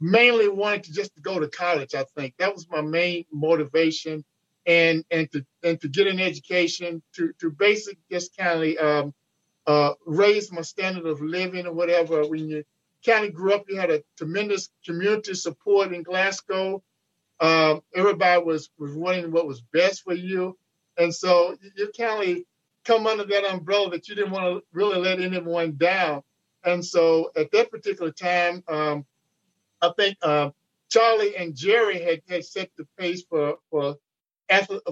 mainly 0.00 0.48
wanting 0.48 0.82
to 0.82 0.92
just 0.92 1.10
go 1.20 1.38
to 1.38 1.48
college. 1.48 1.94
I 1.94 2.04
think 2.16 2.34
that 2.38 2.54
was 2.54 2.68
my 2.70 2.80
main 2.80 3.26
motivation, 3.30 4.24
and 4.66 5.04
and 5.10 5.30
to 5.32 5.46
and 5.62 5.80
to 5.80 5.88
get 5.88 6.06
an 6.06 6.20
education 6.20 7.02
to 7.14 7.32
to 7.40 7.50
basically 7.50 8.02
just 8.10 8.36
kind 8.36 8.76
of 8.78 8.84
um, 8.84 9.14
uh, 9.66 9.94
raise 10.04 10.52
my 10.52 10.62
standard 10.62 11.06
of 11.06 11.20
living 11.20 11.66
or 11.66 11.72
whatever. 11.72 12.26
When 12.26 12.48
you 12.48 12.64
kind 13.04 13.24
of 13.24 13.34
grew 13.34 13.54
up, 13.54 13.64
you 13.68 13.78
had 13.78 13.90
a 13.90 14.02
tremendous 14.18 14.68
community 14.84 15.34
support 15.34 15.92
in 15.92 16.02
Glasgow. 16.02 16.82
Um, 17.40 17.82
everybody 17.94 18.42
was 18.42 18.70
was 18.78 18.92
wanting 18.94 19.30
what 19.30 19.46
was 19.46 19.60
best 19.60 20.02
for 20.02 20.14
you, 20.14 20.58
and 20.98 21.14
so 21.14 21.56
you 21.76 21.90
kind 21.96 22.30
of 22.30 22.38
come 22.84 23.06
under 23.06 23.24
that 23.24 23.44
umbrella 23.44 23.90
that 23.90 24.08
you 24.08 24.14
didn't 24.14 24.30
want 24.32 24.44
to 24.44 24.62
really 24.72 24.98
let 24.98 25.20
anyone 25.20 25.76
down. 25.76 26.22
And 26.64 26.84
so 26.84 27.30
at 27.36 27.50
that 27.52 27.70
particular 27.70 28.10
time, 28.10 28.62
um, 28.68 29.04
I 29.82 29.90
think 29.96 30.16
uh, 30.22 30.50
Charlie 30.88 31.36
and 31.36 31.54
Jerry 31.54 32.00
had, 32.00 32.22
had 32.28 32.44
set 32.44 32.70
the 32.76 32.86
pace 32.98 33.22
for 33.28 33.56
for 33.70 33.96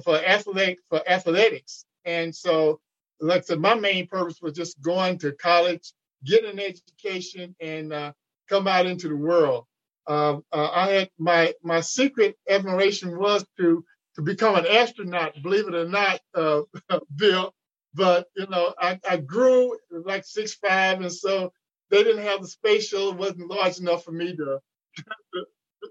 for 0.05 0.17
athletic 0.17 0.79
for 0.89 1.03
athletics. 1.09 1.85
And 2.05 2.35
so, 2.35 2.81
like 3.21 3.39
I 3.43 3.45
said, 3.45 3.61
my 3.61 3.75
main 3.75 4.07
purpose 4.07 4.41
was 4.43 4.55
just 4.55 4.81
going 4.83 5.19
to 5.21 5.33
college, 5.33 5.93
get 6.25 6.45
an 6.45 6.61
education, 6.61 7.55
and 7.61 7.93
uh, 7.93 8.13
come 8.49 8.69
out 8.69 8.87
into 8.87 9.09
the 9.09 9.17
world. 9.17 9.67
Uh, 10.07 10.39
uh, 10.53 10.71
I 10.73 10.89
had 10.91 11.11
my 11.19 11.55
my 11.63 11.81
secret 11.81 12.37
admiration 12.49 13.19
was 13.19 13.45
to 13.59 13.85
to 14.17 14.23
become 14.23 14.57
an 14.57 14.67
astronaut. 14.67 15.35
Believe 15.43 15.69
it 15.69 15.75
or 15.75 15.89
not, 15.89 16.21
uh, 16.35 16.63
Bill. 17.17 17.55
But 17.95 18.27
you 18.37 18.47
know, 18.49 18.75
I, 18.79 18.99
I 19.09 19.19
grew 19.19 19.79
like 19.91 20.25
six 20.27 20.55
five, 20.55 21.01
and 21.01 21.13
so 21.13 21.53
they 21.91 22.03
didn't 22.03 22.25
have 22.25 22.43
the 22.43 22.49
space 22.49 22.89
shuttle 22.89 23.15
wasn't 23.15 23.51
large 23.51 23.79
enough 23.79 24.05
for 24.05 24.13
me 24.13 24.37
to 24.37 24.61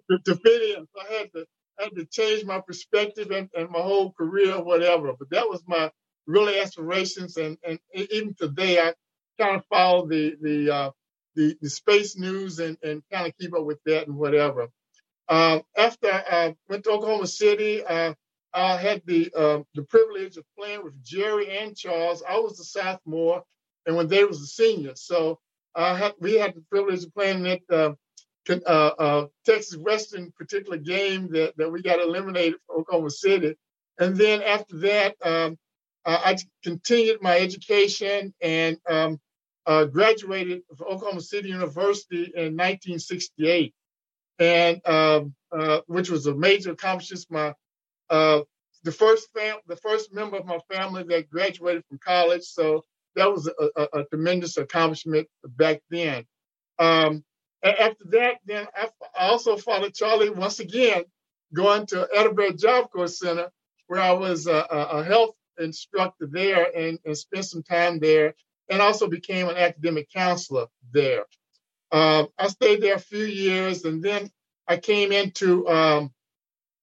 to, 0.10 0.20
to 0.26 0.36
fit 0.36 0.78
in. 0.78 0.86
So 0.94 1.02
I 1.02 1.14
had 1.14 1.32
to 1.34 1.46
Had 1.80 1.96
to 1.96 2.06
change 2.06 2.46
my 2.46 2.62
perspective 2.62 3.32
and, 3.32 3.50
and 3.56 3.70
my 3.70 3.80
whole 3.80 4.14
career, 4.14 4.62
whatever. 4.62 5.14
But 5.18 5.30
that 5.32 5.50
was 5.50 5.64
my 5.68 5.92
really 6.28 6.60
aspirations, 6.60 7.38
and 7.38 7.58
and 7.68 7.80
even 7.94 8.36
today 8.36 8.80
I 8.80 8.94
kind 9.40 9.58
of 9.58 9.66
follow 9.66 10.08
the 10.08 10.36
the 10.42 10.74
uh, 10.74 10.92
the, 11.36 11.56
the 11.62 11.70
space 11.70 12.18
news 12.18 12.60
and, 12.60 12.78
and 12.84 13.02
kind 13.12 13.28
of 13.28 13.38
keep 13.38 13.56
up 13.56 13.66
with 13.66 13.80
that 13.86 14.08
and 14.08 14.16
whatever. 14.18 14.68
Uh, 15.28 15.60
after 15.78 16.12
I 16.12 16.56
went 16.70 16.84
to 16.84 16.92
Oklahoma 16.92 17.28
City, 17.28 17.84
uh, 17.84 18.14
I 18.54 18.78
had 18.78 19.02
the 19.06 19.32
uh, 19.36 19.60
the 19.74 19.84
privilege 19.84 20.38
of 20.38 20.46
playing 20.58 20.84
with 20.84 21.04
Jerry 21.04 21.58
and 21.58 21.76
Charles. 21.76 22.24
I 22.28 22.38
was 22.40 22.60
a 22.60 22.64
sophomore, 22.64 23.44
and 23.86 23.96
when 23.96 24.08
they 24.08 24.24
was 24.24 24.42
a 24.42 24.48
senior, 24.48 24.94
so 24.96 25.40
had, 25.76 26.14
we 26.20 26.36
had 26.36 26.54
the 26.56 26.64
privilege 26.70 27.04
of 27.04 27.14
playing 27.14 27.48
at 27.48 27.62
uh, 28.50 28.92
uh, 29.00 29.28
Texas 29.46 29.78
Western 29.78 30.32
particular 30.32 30.78
game 30.78 31.32
that, 31.32 31.56
that 31.58 31.72
we 31.72 31.82
got 31.82 32.02
eliminated 32.02 32.56
from 32.66 32.82
Oklahoma 32.82 33.10
City. 33.10 33.56
And 34.00 34.16
then 34.18 34.42
after 34.42 34.78
that, 34.78 35.16
um, 35.24 35.58
I 36.06 36.38
continued 36.64 37.22
my 37.22 37.38
education 37.40 38.34
and 38.42 38.78
um, 38.90 39.20
uh, 39.66 39.86
graduated 39.86 40.64
from 40.78 40.88
Oklahoma 40.88 41.22
City 41.22 41.50
University 41.50 42.24
in 42.36 42.58
1968, 42.58 43.74
and 44.40 44.82
um, 44.86 45.34
uh, 45.52 45.80
which 45.88 46.10
was 46.10 46.26
a 46.26 46.36
major 46.36 46.72
accomplishment. 46.72 47.26
My 47.30 47.54
uh, 48.10 48.42
the 48.84 48.92
first 48.92 49.30
fam- 49.34 49.62
the 49.68 49.78
first 49.78 50.14
member 50.14 50.38
of 50.38 50.46
my 50.46 50.60
family 50.70 51.04
that 51.04 51.30
graduated 51.30 51.86
from 51.88 52.00
college, 52.00 52.44
so 52.44 52.84
that 53.16 53.32
was 53.32 53.48
a, 53.48 53.70
a, 53.78 54.02
a 54.02 54.06
tremendous 54.06 54.58
accomplishment 54.58 55.28
back 55.46 55.82
then. 55.90 56.26
Um, 56.80 57.24
after 57.64 58.06
that, 58.12 58.40
then 58.46 58.68
I 58.76 58.90
also 59.18 59.58
followed 59.58 59.94
Charlie 59.94 60.30
once 60.30 60.60
again, 60.60 61.04
going 61.54 61.86
to 61.88 62.08
Atterbury 62.18 62.54
Job 62.54 62.90
Corps 62.92 63.08
Center, 63.08 63.52
where 63.88 64.02
I 64.02 64.12
was 64.12 64.48
a, 64.48 64.66
a 64.70 65.04
health 65.04 65.36
instructor 65.60 66.28
there 66.30 66.68
and, 66.76 67.00
and 67.06 67.18
spent 67.18 67.46
some 67.46 67.64
time 67.64 68.00
there 68.00 68.36
and 68.70 68.82
also 68.82 69.08
became 69.08 69.50
an 69.50 69.58
academic 69.58 70.10
counselor 70.12 70.68
there. 70.92 71.26
Uh, 71.92 72.26
I 72.38 72.48
stayed 72.48 72.82
there 72.82 72.96
a 72.96 73.00
few 73.00 73.26
years, 73.26 73.86
and 73.86 74.02
then 74.02 74.32
I 74.68 74.78
came 74.78 75.12
into 75.12 75.68
um, 75.68 76.12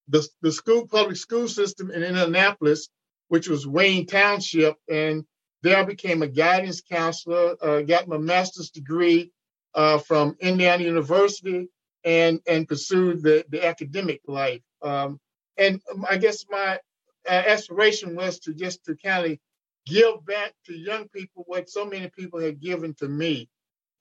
the, 0.07 0.25
the 0.41 0.51
school 0.51 0.87
public 0.87 1.17
school 1.17 1.47
system 1.47 1.91
in 1.91 2.03
Indianapolis, 2.03 2.87
which 3.27 3.49
was 3.49 3.67
Wayne 3.67 4.05
Township, 4.05 4.77
and 4.89 5.25
there 5.63 5.77
I 5.77 5.83
became 5.83 6.21
a 6.21 6.27
guidance 6.27 6.81
counselor. 6.81 7.55
Uh, 7.61 7.81
got 7.81 8.07
my 8.07 8.17
master's 8.17 8.71
degree 8.71 9.31
uh, 9.73 9.97
from 9.99 10.35
Indiana 10.39 10.83
University, 10.83 11.69
and 12.03 12.39
and 12.47 12.67
pursued 12.67 13.23
the 13.23 13.45
the 13.49 13.65
academic 13.65 14.21
life. 14.27 14.61
Um, 14.81 15.19
and 15.57 15.81
I 16.09 16.17
guess 16.17 16.45
my 16.49 16.79
uh, 17.27 17.31
aspiration 17.31 18.15
was 18.15 18.39
to 18.39 18.53
just 18.53 18.85
to 18.85 18.95
kind 18.95 19.31
of 19.31 19.37
give 19.85 20.25
back 20.25 20.53
to 20.65 20.73
young 20.73 21.07
people 21.09 21.43
what 21.47 21.69
so 21.69 21.85
many 21.85 22.09
people 22.09 22.39
had 22.39 22.59
given 22.59 22.93
to 22.95 23.07
me 23.07 23.49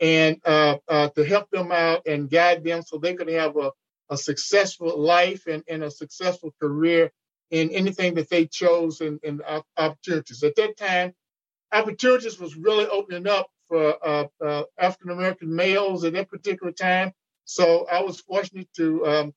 and 0.01 0.41
uh, 0.45 0.77
uh, 0.89 1.09
to 1.11 1.25
help 1.25 1.51
them 1.51 1.73
out 1.73 2.07
and 2.07 2.31
guide 2.31 2.65
them 2.65 2.83
so 2.83 2.99
they 2.99 3.15
could 3.15 3.29
have 3.29 3.57
a, 3.57 3.71
a 4.11 4.17
successful 4.17 4.99
life 4.99 5.47
and, 5.47 5.63
and 5.69 5.83
a 5.83 5.91
successful 5.91 6.55
career 6.61 7.13
in 7.51 7.71
anything 7.71 8.15
that 8.15 8.31
they 8.31 8.47
chose 8.47 9.01
in, 9.01 9.19
in 9.23 9.41
opportunities. 9.77 10.43
At 10.43 10.57
that 10.57 10.77
time, 10.77 11.13
opportunities 11.73 12.39
was 12.39 12.57
really 12.57 12.87
opening 12.87 13.27
up 13.27 13.49
for 13.71 13.97
uh, 14.07 14.27
uh 14.45 14.65
African 14.79 15.13
American 15.13 15.55
males 15.55 16.05
at 16.05 16.13
that 16.15 16.29
particular 16.29 16.73
time. 16.73 17.13
So 17.47 17.87
I 17.91 18.03
was 18.03 18.21
fortunate 18.21 18.69
to 18.77 19.07
um, 19.07 19.35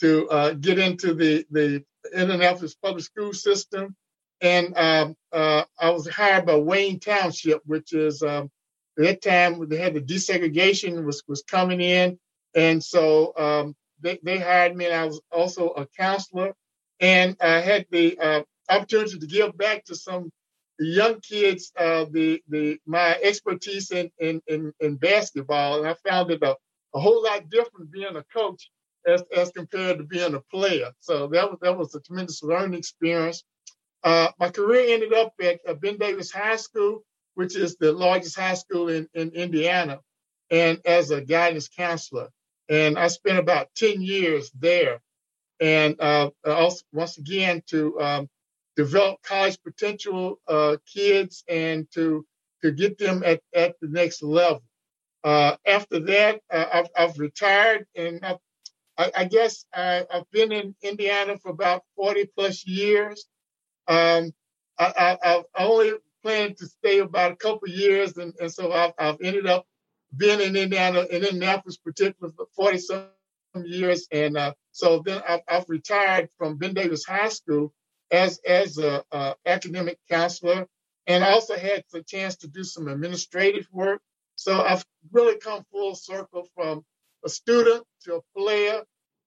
to 0.00 0.28
uh, 0.28 0.52
get 0.54 0.78
into 0.78 1.14
the 1.14 1.46
the 1.50 1.84
Indianapolis 2.12 2.74
public 2.74 3.04
school 3.04 3.32
system 3.32 3.96
and 4.40 4.76
um, 4.76 5.16
I 5.32 5.90
was 5.90 6.08
hired 6.08 6.46
by 6.46 6.56
Wayne 6.56 7.00
Township, 7.00 7.60
which 7.66 7.92
is 7.92 8.22
um, 8.22 8.50
at 8.98 9.04
that 9.04 9.22
time 9.22 9.68
they 9.68 9.78
had 9.78 9.94
the 9.94 10.00
desegregation 10.00 11.04
was 11.04 11.22
was 11.28 11.42
coming 11.42 11.80
in, 11.80 12.18
and 12.54 12.82
so 12.82 13.32
um, 13.36 13.76
they 14.00 14.18
they 14.22 14.38
hired 14.38 14.76
me, 14.76 14.86
and 14.86 14.94
I 14.94 15.04
was 15.06 15.20
also 15.32 15.70
a 15.70 15.86
counselor. 15.86 16.54
and 17.00 17.36
I 17.40 17.60
had 17.60 17.86
the 17.90 18.44
opportunity 18.68 19.18
to 19.18 19.26
give 19.26 19.56
back 19.56 19.84
to 19.86 19.94
some 19.94 20.30
young 20.78 21.20
kids 21.20 21.72
uh, 21.78 22.06
the 22.10 22.42
the 22.48 22.78
my 22.86 23.16
expertise 23.22 23.90
in 23.90 24.10
in 24.18 24.42
in, 24.46 24.72
in 24.80 24.96
basketball, 24.96 25.78
and 25.78 25.88
I 25.88 25.94
found 26.08 26.30
it 26.30 26.42
a, 26.42 26.56
a 26.94 27.00
whole 27.00 27.22
lot 27.22 27.48
different 27.50 27.90
being 27.92 28.16
a 28.16 28.24
coach 28.24 28.70
as 29.06 29.22
as 29.34 29.50
compared 29.50 29.98
to 29.98 30.04
being 30.04 30.34
a 30.34 30.40
player. 30.40 30.90
So 31.00 31.28
that 31.28 31.50
was 31.50 31.58
that 31.62 31.76
was 31.76 31.94
a 31.94 32.00
tremendous 32.00 32.42
learning 32.42 32.78
experience. 32.78 33.44
Uh, 34.04 34.28
my 34.38 34.50
career 34.50 34.94
ended 34.94 35.12
up 35.12 35.32
at 35.42 35.80
Ben 35.80 35.98
Davis 35.98 36.30
High 36.30 36.56
School, 36.56 37.02
which 37.34 37.56
is 37.56 37.76
the 37.76 37.92
largest 37.92 38.38
high 38.38 38.54
school 38.54 38.88
in, 38.88 39.08
in 39.14 39.30
Indiana, 39.30 40.00
and 40.50 40.80
as 40.84 41.10
a 41.10 41.20
guidance 41.20 41.68
counselor. 41.68 42.28
And 42.68 42.98
I 42.98 43.08
spent 43.08 43.38
about 43.38 43.68
10 43.76 44.02
years 44.02 44.50
there. 44.58 45.00
And 45.60 45.96
uh, 46.00 46.30
also, 46.44 46.82
once 46.92 47.18
again, 47.18 47.62
to 47.68 48.00
um, 48.00 48.28
develop 48.78 49.20
college 49.22 49.58
potential 49.64 50.38
uh, 50.46 50.76
kids 50.86 51.42
and 51.48 51.90
to, 51.90 52.24
to 52.62 52.70
get 52.70 52.96
them 52.96 53.24
at, 53.26 53.40
at 53.52 53.74
the 53.80 53.88
next 53.88 54.22
level. 54.22 54.62
Uh, 55.24 55.56
after 55.66 55.98
that, 55.98 56.40
uh, 56.48 56.64
I've, 56.72 56.88
I've, 56.96 57.18
retired 57.18 57.86
and 57.96 58.24
I've, 58.24 58.36
I, 58.96 59.10
I 59.16 59.24
guess 59.24 59.64
I, 59.74 60.06
have 60.10 60.30
been 60.30 60.52
in 60.52 60.76
Indiana 60.80 61.36
for 61.38 61.50
about 61.50 61.82
40 61.96 62.30
plus 62.36 62.64
years. 62.68 63.26
Um, 63.88 64.32
I, 64.78 65.18
have 65.22 65.44
only 65.58 65.94
planned 66.22 66.56
to 66.58 66.66
stay 66.66 67.00
about 67.00 67.32
a 67.32 67.36
couple 67.36 67.68
years, 67.68 68.16
and, 68.16 68.32
and 68.40 68.52
so 68.52 68.70
I've, 68.70 68.92
I've, 68.96 69.20
ended 69.20 69.48
up 69.48 69.66
being 70.16 70.40
in 70.40 70.54
Indiana, 70.54 71.00
and 71.00 71.24
in 71.24 71.24
Indianapolis, 71.24 71.78
particularly 71.78 72.32
for 72.36 72.46
40 72.54 72.78
some 72.78 73.06
years. 73.64 74.06
And 74.12 74.36
uh, 74.36 74.52
so 74.70 75.02
then 75.04 75.20
I've, 75.28 75.40
I've, 75.48 75.68
retired 75.68 76.28
from 76.38 76.58
Ben 76.58 76.74
Davis 76.74 77.04
High 77.04 77.30
School 77.30 77.72
as 78.10 78.40
as 78.46 78.78
a, 78.78 79.04
a 79.12 79.34
academic 79.46 79.98
counselor, 80.10 80.66
and 81.06 81.24
I 81.24 81.32
also 81.32 81.56
had 81.56 81.84
the 81.92 82.02
chance 82.02 82.36
to 82.38 82.48
do 82.48 82.64
some 82.64 82.88
administrative 82.88 83.68
work. 83.72 84.00
So 84.36 84.62
I've 84.62 84.84
really 85.12 85.38
come 85.38 85.64
full 85.72 85.94
circle 85.94 86.48
from 86.54 86.84
a 87.24 87.28
student 87.28 87.84
to 88.04 88.16
a 88.16 88.38
player 88.38 88.82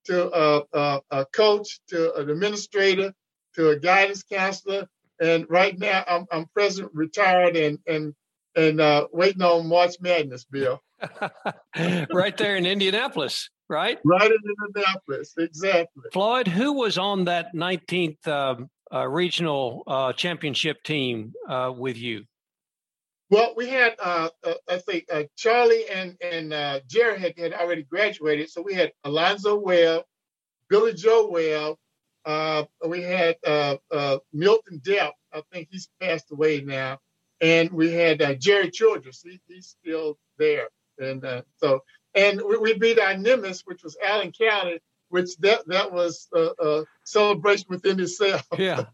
to 0.05 0.31
a, 0.33 0.63
a, 0.73 1.01
a 1.11 1.25
coach 1.25 1.79
to 1.89 2.13
an 2.15 2.29
administrator 2.29 3.13
to 3.55 3.69
a 3.69 3.79
guidance 3.79 4.23
counselor, 4.23 4.87
and 5.19 5.45
right 5.49 5.77
now 5.77 6.03
I'm 6.07 6.25
I'm 6.31 6.45
president 6.53 6.93
retired 6.93 7.55
and 7.55 7.79
and 7.87 8.13
and 8.55 8.81
uh, 8.81 9.07
waiting 9.11 9.41
on 9.41 9.67
March 9.67 9.95
Madness, 9.99 10.45
Bill. 10.45 10.81
right 12.13 12.37
there 12.37 12.55
in 12.55 12.65
Indianapolis, 12.65 13.49
right? 13.71 13.97
Right 14.05 14.29
in 14.29 14.37
Indianapolis, 14.67 15.33
exactly. 15.37 16.03
Floyd, 16.13 16.47
who 16.47 16.73
was 16.73 16.97
on 16.97 17.25
that 17.25 17.55
19th 17.55 18.27
um, 18.27 18.69
uh, 18.93 19.07
regional 19.07 19.83
uh, 19.87 20.13
championship 20.13 20.83
team 20.83 21.33
uh, 21.49 21.73
with 21.75 21.97
you? 21.97 22.25
Well, 23.31 23.53
we 23.55 23.69
had, 23.69 23.95
uh, 23.97 24.29
uh, 24.43 24.53
I 24.69 24.77
think, 24.77 25.05
Charlie 25.37 25.85
and 25.89 26.17
and 26.21 26.81
Jerry 26.87 27.17
had, 27.17 27.39
had 27.39 27.53
already 27.53 27.83
graduated, 27.83 28.49
so 28.49 28.61
we 28.61 28.73
had 28.73 28.91
Alonzo 29.05 29.57
Webb, 29.57 30.03
Billy 30.69 30.93
Joe 30.93 31.29
Webb, 31.31 31.77
uh, 32.25 32.63
we 32.87 33.01
had 33.01 33.35
uh, 33.45 33.77
uh, 33.91 34.17
Milton 34.33 34.79
Depp. 34.85 35.11
I 35.33 35.41
think 35.51 35.69
he's 35.71 35.89
passed 35.99 36.31
away 36.31 36.61
now. 36.61 36.99
And 37.39 37.71
we 37.71 37.91
had 37.91 38.21
uh, 38.21 38.35
Jerry 38.35 38.69
Childress. 38.69 39.23
He, 39.23 39.39
he's 39.47 39.75
still 39.79 40.17
there. 40.37 40.69
And 40.99 41.25
uh, 41.25 41.41
so, 41.57 41.81
and 42.15 42.41
we, 42.41 42.57
we, 42.57 42.73
beat 42.73 42.99
our 42.99 43.17
Nimbus, 43.17 43.61
which 43.65 43.83
was 43.83 43.97
Allen 44.03 44.31
County, 44.31 44.79
which 45.09 45.37
that 45.37 45.67
that 45.67 45.91
was 45.91 46.27
a, 46.33 46.83
celebration 47.03 47.67
within 47.69 47.99
itself. 47.99 48.45
yeah. 48.57 48.85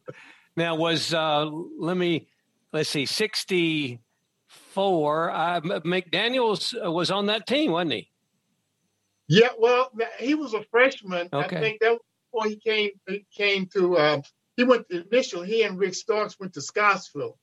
Now 0.55 0.73
was 0.73 1.13
uh, 1.13 1.45
let 1.77 1.95
me 1.97 2.27
let's 2.73 2.89
see, 2.89 3.05
sixty 3.05 3.99
four. 4.47 5.29
McDaniels 5.31 6.73
was 6.91 7.11
on 7.11 7.27
that 7.27 7.45
team, 7.45 7.73
wasn't 7.73 7.91
he? 7.91 8.09
Yeah, 9.27 9.49
well, 9.59 9.91
he 10.19 10.35
was 10.35 10.55
a 10.55 10.63
freshman. 10.71 11.29
Okay. 11.31 11.57
I 11.57 11.59
think 11.59 11.79
that 11.81 11.99
before 12.31 12.49
he 12.49 12.55
came, 12.55 12.91
he 13.07 13.25
came 13.35 13.67
to. 13.73 13.97
Um, 13.97 14.21
he 14.55 14.63
went 14.63 14.87
initially. 14.89 15.47
He 15.47 15.63
and 15.63 15.77
Rick 15.77 15.93
Starks 15.93 16.39
went 16.39 16.53
to 16.53 16.61
Scottsville, 16.61 17.37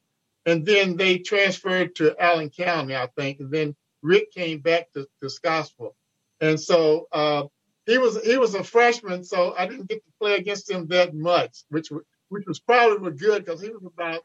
and 0.47 0.67
then 0.67 0.97
they 0.97 1.19
transferred 1.19 1.95
to 1.97 2.21
Allen 2.21 2.51
County, 2.51 2.97
I 2.97 3.09
think. 3.17 3.41
And 3.41 3.51
then 3.53 3.77
Rick 4.05 4.33
came 4.33 4.61
back 4.61 4.93
to, 4.93 5.09
to 5.23 5.31
Scottsville, 5.31 5.97
and 6.41 6.61
so 6.61 7.09
uh, 7.11 7.45
he 7.87 7.99
was 7.99 8.23
he 8.23 8.37
was 8.37 8.55
a 8.55 8.63
freshman. 8.63 9.25
So 9.25 9.55
I 9.57 9.67
didn't 9.67 9.89
get 9.89 10.05
to 10.05 10.13
play 10.21 10.37
against 10.37 10.71
him 10.71 10.87
that 10.89 11.15
much, 11.15 11.65
which 11.71 11.91
which 12.29 12.47
was 12.47 12.61
probably 12.61 13.13
good 13.13 13.45
because 13.45 13.63
he 13.63 13.71
was 13.71 13.85
about 13.85 14.23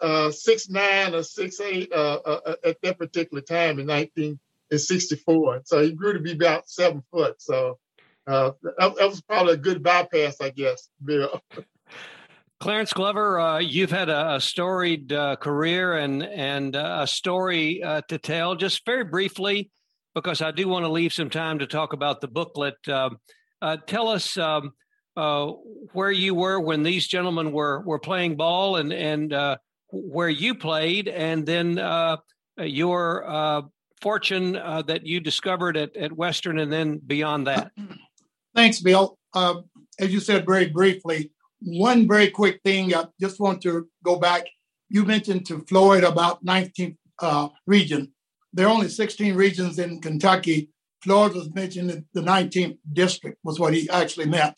uh, 0.00 0.30
six 0.30 0.68
nine 0.68 1.14
or 1.14 1.22
six 1.22 1.60
eight 1.60 1.90
uh, 1.90 2.20
uh, 2.24 2.40
uh, 2.46 2.54
at 2.64 2.80
that 2.82 2.98
particular 2.98 3.40
time 3.40 3.78
in 3.78 3.86
nineteen 3.86 4.38
in 4.70 4.78
sixty 4.78 5.16
four. 5.16 5.62
So 5.64 5.82
he 5.82 5.92
grew 5.92 6.12
to 6.12 6.20
be 6.20 6.32
about 6.32 6.68
seven 6.68 7.02
foot. 7.10 7.40
So 7.40 7.78
uh, 8.26 8.52
that, 8.62 8.96
that, 8.96 9.08
was 9.08 9.20
probably 9.22 9.54
a 9.54 9.58
good 9.58 9.82
bypass, 9.82 10.40
I 10.40 10.50
guess, 10.50 10.88
Bill. 11.02 11.42
Clarence 12.64 12.94
Glover, 12.94 13.38
uh, 13.38 13.58
you've 13.58 13.90
had 13.90 14.08
a, 14.08 14.36
a 14.36 14.40
storied 14.40 15.12
uh, 15.12 15.36
career 15.36 15.98
and 15.98 16.22
and 16.22 16.74
uh, 16.74 17.00
a 17.02 17.06
story 17.06 17.82
uh, 17.82 18.00
to 18.08 18.16
tell. 18.16 18.54
Just 18.54 18.86
very 18.86 19.04
briefly, 19.04 19.70
because 20.14 20.40
I 20.40 20.50
do 20.50 20.66
want 20.66 20.86
to 20.86 20.90
leave 20.90 21.12
some 21.12 21.28
time 21.28 21.58
to 21.58 21.66
talk 21.66 21.92
about 21.92 22.22
the 22.22 22.26
booklet. 22.26 22.76
Um, 22.88 23.18
uh, 23.60 23.76
tell 23.86 24.08
us 24.08 24.38
um, 24.38 24.72
where 25.92 26.10
you 26.10 26.34
were 26.34 26.58
when 26.58 26.82
these 26.82 27.06
gentlemen 27.06 27.52
were 27.52 27.82
were 27.82 27.98
playing 27.98 28.36
ball, 28.36 28.76
and 28.76 28.94
and 28.94 29.58
where 29.90 30.30
you 30.30 30.54
played, 30.54 31.06
and 31.06 31.44
then 31.44 31.76
your 32.58 33.68
fortune 34.00 34.52
that 34.54 35.04
you 35.04 35.20
discovered 35.20 35.76
at, 35.76 35.94
at 35.98 36.12
Western, 36.12 36.58
and 36.58 36.72
then 36.72 36.98
beyond 37.06 37.46
that. 37.46 37.72
Thanks, 38.54 38.80
Bill. 38.80 39.18
Uh, 39.34 39.56
as 39.98 40.14
you 40.14 40.20
said 40.20 40.46
very 40.46 40.68
briefly, 40.68 41.30
one 41.64 42.06
very 42.06 42.30
quick 42.30 42.60
thing. 42.62 42.94
I 42.94 43.06
just 43.20 43.40
want 43.40 43.62
to 43.62 43.88
go 44.04 44.16
back. 44.16 44.44
You 44.88 45.04
mentioned 45.04 45.46
to 45.46 45.60
Floyd 45.60 46.04
about 46.04 46.44
19th 46.44 46.96
uh, 47.20 47.48
region. 47.66 48.12
There 48.52 48.66
are 48.66 48.72
only 48.72 48.88
16 48.88 49.34
regions 49.34 49.78
in 49.78 50.00
Kentucky. 50.00 50.70
Floyd 51.02 51.34
was 51.34 51.52
mentioned 51.54 52.04
the 52.12 52.20
19th 52.20 52.78
district 52.92 53.38
was 53.42 53.58
what 53.58 53.74
he 53.74 53.88
actually 53.90 54.26
meant. 54.26 54.54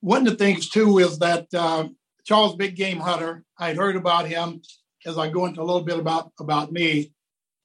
One 0.00 0.26
of 0.26 0.32
the 0.32 0.44
things 0.44 0.68
too 0.68 0.98
is 0.98 1.18
that 1.18 1.46
uh, 1.54 1.88
Charles 2.24 2.56
Big 2.56 2.76
Game 2.76 2.98
Hunter. 2.98 3.44
I 3.58 3.68
had 3.68 3.76
heard 3.76 3.96
about 3.96 4.26
him 4.26 4.62
as 5.06 5.18
I 5.18 5.30
go 5.30 5.46
into 5.46 5.60
a 5.60 5.64
little 5.64 5.82
bit 5.84 5.98
about 5.98 6.32
about 6.40 6.72
me. 6.72 7.12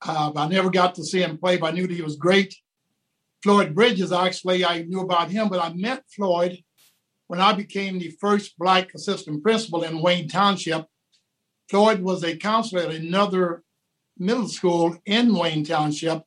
Uh, 0.05 0.31
I 0.35 0.47
never 0.47 0.69
got 0.69 0.95
to 0.95 1.03
see 1.03 1.21
him 1.21 1.37
play, 1.37 1.57
but 1.57 1.73
I 1.73 1.75
knew 1.75 1.87
that 1.87 1.93
he 1.93 2.01
was 2.01 2.15
great. 2.15 2.55
Floyd 3.43 3.73
Bridges, 3.73 4.11
actually, 4.11 4.65
I 4.65 4.83
knew 4.83 5.01
about 5.01 5.29
him, 5.29 5.49
but 5.49 5.63
I 5.63 5.73
met 5.73 6.03
Floyd 6.15 6.59
when 7.29 7.39
I 7.39 7.53
became 7.53 7.99
the 7.99 8.09
first 8.19 8.57
Black 8.57 8.93
assistant 8.95 9.43
principal 9.43 9.83
in 9.83 10.01
Wayne 10.01 10.27
Township. 10.27 10.87
Floyd 11.69 12.01
was 12.01 12.23
a 12.23 12.35
counselor 12.35 12.81
at 12.81 12.95
another 12.95 13.63
middle 14.17 14.47
school 14.47 14.97
in 15.05 15.35
Wayne 15.35 15.63
Township. 15.63 16.23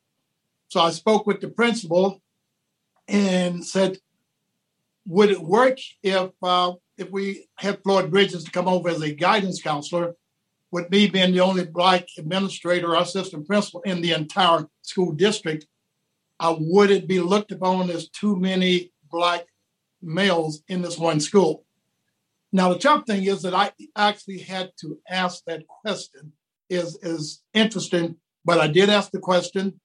So 0.69 0.81
I 0.81 0.91
spoke 0.91 1.27
with 1.27 1.41
the 1.41 1.49
principal 1.49 2.23
and 3.09 3.67
said, 3.67 3.99
would 5.05 5.31
it 5.31 5.43
work 5.43 5.79
if 6.05 6.31
uh, 6.41 6.73
if 6.97 7.11
we 7.11 7.49
had 7.57 7.83
Floyd 7.83 8.13
Bridges 8.13 8.45
to 8.45 8.53
come 8.53 8.69
over 8.69 8.89
as 8.89 9.03
a 9.03 9.13
guidance 9.13 9.61
counselor, 9.61 10.15
with 10.71 10.89
me 10.89 11.09
being 11.09 11.33
the 11.33 11.41
only 11.41 11.65
black 11.65 12.07
administrator 12.17 12.95
or 12.95 13.03
assistant 13.03 13.49
principal 13.49 13.81
in 13.83 14.03
the 14.03 14.13
entire 14.13 14.69
school 14.83 15.11
district? 15.11 15.67
uh, 16.43 16.57
would 16.59 16.91
it 16.91 17.07
be 17.07 17.21
looked 17.21 17.53
upon 17.53 17.89
as 17.89 18.09
too 18.09 18.37
many 18.37 18.93
black 19.11 19.47
males 20.03 20.63
in 20.69 20.83
this 20.83 20.99
one 20.99 21.21
school? 21.21 21.65
Now, 22.53 22.73
the 22.73 22.79
tough 22.79 23.07
thing 23.07 23.25
is 23.25 23.43
that 23.43 23.55
I 23.55 23.73
actually 23.97 24.41
had 24.41 24.73
to 24.81 24.99
ask 25.09 25.43
that 25.47 25.67
question. 25.67 26.33
is 26.69 26.99
is 27.03 27.43
interesting, 27.55 28.17
but 28.45 28.59
I 28.59 28.69
did 28.69 28.89
ask 28.91 29.11
the 29.11 29.19
question. 29.19 29.81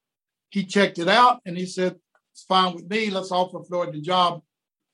He 0.49 0.65
checked 0.65 0.99
it 0.99 1.07
out 1.07 1.41
and 1.45 1.57
he 1.57 1.65
said, 1.65 1.95
"It's 2.33 2.43
fine 2.43 2.75
with 2.75 2.89
me. 2.89 3.09
Let's 3.09 3.31
offer 3.31 3.63
Floyd 3.63 3.93
the 3.93 4.01
job." 4.01 4.41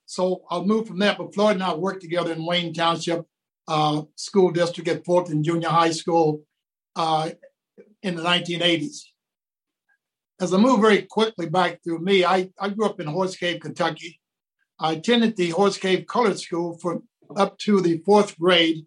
So 0.06 0.44
I'll 0.50 0.64
move 0.64 0.86
from 0.86 0.98
that. 1.00 1.18
But 1.18 1.34
Floyd 1.34 1.54
and 1.54 1.62
I 1.62 1.74
worked 1.74 2.02
together 2.02 2.32
in 2.32 2.46
Wayne 2.46 2.72
Township 2.74 3.26
uh, 3.68 4.02
School 4.16 4.50
District 4.50 4.88
at 4.88 5.04
Fulton 5.04 5.42
Junior 5.42 5.68
High 5.68 5.92
School 5.92 6.42
uh, 6.96 7.30
in 8.02 8.16
the 8.16 8.22
1980s 8.22 9.04
as 10.40 10.52
I 10.52 10.58
move 10.58 10.80
very 10.80 11.02
quickly 11.02 11.48
back 11.48 11.82
through 11.82 12.00
me, 12.00 12.24
I, 12.24 12.50
I 12.58 12.68
grew 12.70 12.86
up 12.86 13.00
in 13.00 13.06
Horse 13.06 13.36
Cave, 13.36 13.60
Kentucky. 13.60 14.20
I 14.78 14.92
attended 14.92 15.36
the 15.36 15.50
Horse 15.50 15.78
Cave 15.78 16.06
Colored 16.06 16.38
School 16.38 16.78
for 16.78 17.02
up 17.36 17.58
to 17.58 17.80
the 17.80 17.98
fourth 17.98 18.38
grade, 18.38 18.86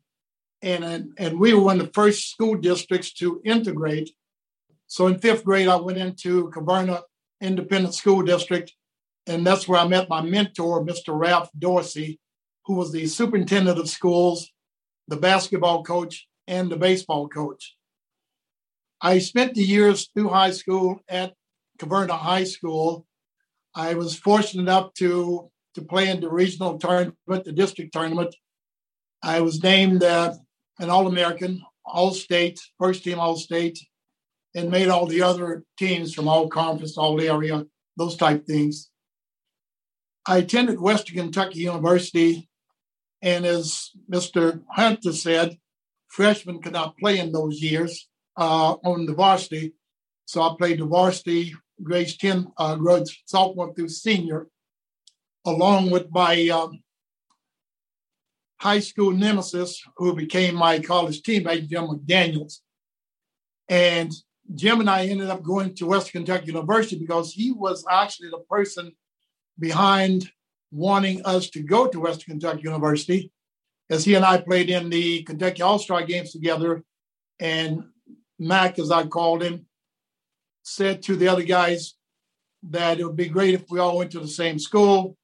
and 0.62 1.14
and 1.18 1.40
we 1.40 1.54
were 1.54 1.62
one 1.62 1.80
of 1.80 1.88
the 1.88 1.94
first 1.94 2.32
school 2.32 2.56
districts 2.56 3.14
to 3.14 3.42
integrate. 3.46 4.12
So 4.88 5.08
in 5.08 5.20
fifth 5.20 5.44
grade, 5.44 5.68
I 5.68 5.76
went 5.78 5.98
into 5.98 6.50
Caverna 6.50 7.02
Independent 7.42 7.94
School 7.94 8.22
District, 8.22 8.74
and 9.26 9.46
that's 9.46 9.68
where 9.68 9.80
I 9.80 9.88
met 9.88 10.10
my 10.10 10.22
mentor, 10.22 10.84
Mr. 10.84 11.10
Ralph 11.10 11.50
Dorsey, 11.58 12.20
who 12.66 12.76
was 12.76 12.92
the 12.92 13.06
superintendent 13.08 13.80
of 13.80 13.90
schools, 13.90 14.52
the 15.08 15.18
basketball 15.18 15.84
coach, 15.84 16.28
and 16.48 16.70
the 16.70 16.78
baseball 16.78 17.28
coach. 17.28 17.76
I 19.02 19.20
spent 19.20 19.54
the 19.54 19.64
years 19.64 20.10
through 20.14 20.30
high 20.30 20.52
school 20.52 21.00
at 21.08 21.34
Caverna 21.78 22.18
High 22.18 22.46
School. 22.46 23.06
I 23.76 23.94
was 23.94 24.18
fortunate 24.18 24.64
enough 24.64 24.94
to, 24.96 25.52
to 25.78 25.84
play 25.84 26.10
in 26.10 26.20
the 26.20 26.30
regional 26.30 26.78
tournament, 26.80 27.16
the 27.28 27.52
district 27.52 27.94
tournament. 27.94 28.36
I 29.24 29.42
was 29.42 29.62
named 29.62 30.04
uh, 30.04 30.34
an 30.80 30.90
All 30.90 31.08
American, 31.08 31.62
All 31.86 32.14
State, 32.14 32.60
first 32.80 33.04
team 33.04 33.20
All 33.20 33.38
State, 33.38 33.80
and 34.56 34.72
made 34.72 34.88
all 34.88 35.06
the 35.06 35.22
other 35.22 35.64
teams 35.78 36.14
from 36.14 36.28
all 36.28 36.50
conference, 36.50 36.98
all 36.98 37.22
area, 37.22 37.64
those 37.96 38.18
type 38.18 38.48
things. 38.48 38.90
I 40.26 40.40
attended 40.40 40.82
Western 40.82 41.16
Kentucky 41.16 41.60
University, 41.60 42.50
and 43.22 43.46
as 43.46 43.92
Mr. 44.12 44.62
Hunter 44.72 45.14
said, 45.14 45.58
freshmen 46.08 46.60
could 46.62 46.74
not 46.74 46.98
play 46.98 47.20
in 47.20 47.32
those 47.32 47.62
years 47.62 48.10
uh, 48.36 48.76
on 48.84 49.06
the 49.06 49.14
varsity. 49.14 49.74
So 50.26 50.42
I 50.42 50.56
played 50.58 50.80
the 50.80 50.86
varsity 50.86 51.54
grades 51.84 52.18
10, 52.18 52.48
uh, 52.58 52.76
grades 52.76 53.16
sophomore 53.26 53.74
through 53.76 53.90
senior, 53.90 54.48
along 55.48 55.90
with 55.90 56.12
my 56.12 56.50
um, 56.50 56.84
high 58.60 58.80
school 58.80 59.12
nemesis, 59.12 59.82
who 59.96 60.14
became 60.14 60.56
my 60.56 60.78
college 60.80 61.22
teammate, 61.22 61.70
Jim 61.70 61.88
McDaniels. 61.88 62.60
And 63.70 64.12
Jim 64.54 64.82
and 64.82 64.90
I 64.90 65.06
ended 65.06 65.30
up 65.30 65.44
going 65.44 65.74
to 65.76 65.88
Western 65.88 66.26
Kentucky 66.26 66.48
University 66.48 67.00
because 67.00 67.34
he 67.34 67.52
was 67.52 67.86
actually 67.90 68.30
the 68.30 68.44
person 68.50 68.92
behind 69.58 70.30
wanting 70.72 71.26
us 71.26 71.50
to 71.52 71.64
go 71.64 71.88
to 71.88 72.02
Western 72.02 72.34
Kentucky 72.34 72.64
University, 72.64 73.32
as 73.90 74.04
he 74.04 74.16
and 74.16 74.26
I 74.26 74.42
played 74.42 74.70
in 74.70 74.90
the 74.90 75.24
Kentucky 75.24 75.62
All 75.62 75.80
Star 75.80 76.04
games 76.04 76.34
together. 76.34 76.84
And 77.40 77.84
Mac, 78.38 78.80
as 78.80 78.92
I 78.92 79.08
called 79.08 79.44
him, 79.44 79.66
said 80.64 81.02
to 81.04 81.16
the 81.16 81.30
other 81.30 81.44
guys 81.44 81.94
that 82.64 83.00
it 83.00 83.06
would 83.06 83.16
be 83.16 83.30
great 83.30 83.54
if 83.54 83.70
we 83.70 83.80
all 83.80 83.98
went 83.98 84.12
to 84.12 84.20
the 84.20 84.28
same 84.28 84.60
school. 84.60 85.18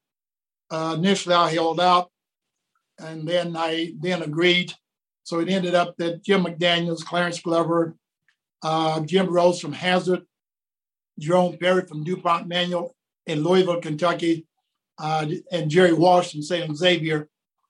Uh, 0.73 0.95
initially, 0.97 1.36
I 1.36 1.51
held 1.51 1.79
out, 1.79 2.09
and 2.97 3.27
then 3.27 3.55
I 3.55 3.93
then 3.99 4.23
agreed. 4.23 4.73
So 5.21 5.39
it 5.39 5.47
ended 5.47 5.75
up 5.75 5.95
that 5.97 6.23
Jim 6.23 6.43
McDaniels, 6.43 7.05
Clarence 7.05 7.39
Glover, 7.39 7.95
uh, 8.63 9.01
Jim 9.01 9.27
Rose 9.27 9.59
from 9.59 9.73
Hazard, 9.73 10.23
Jerome 11.19 11.57
Perry 11.59 11.86
from 11.86 12.03
DuPont 12.03 12.47
Manual 12.47 12.95
in 13.27 13.43
Louisville, 13.43 13.81
Kentucky, 13.81 14.47
uh, 14.97 15.27
and 15.51 15.69
Jerry 15.69 15.93
Walsh 15.93 16.31
from 16.31 16.41
St. 16.41 16.75
Xavier 16.75 17.29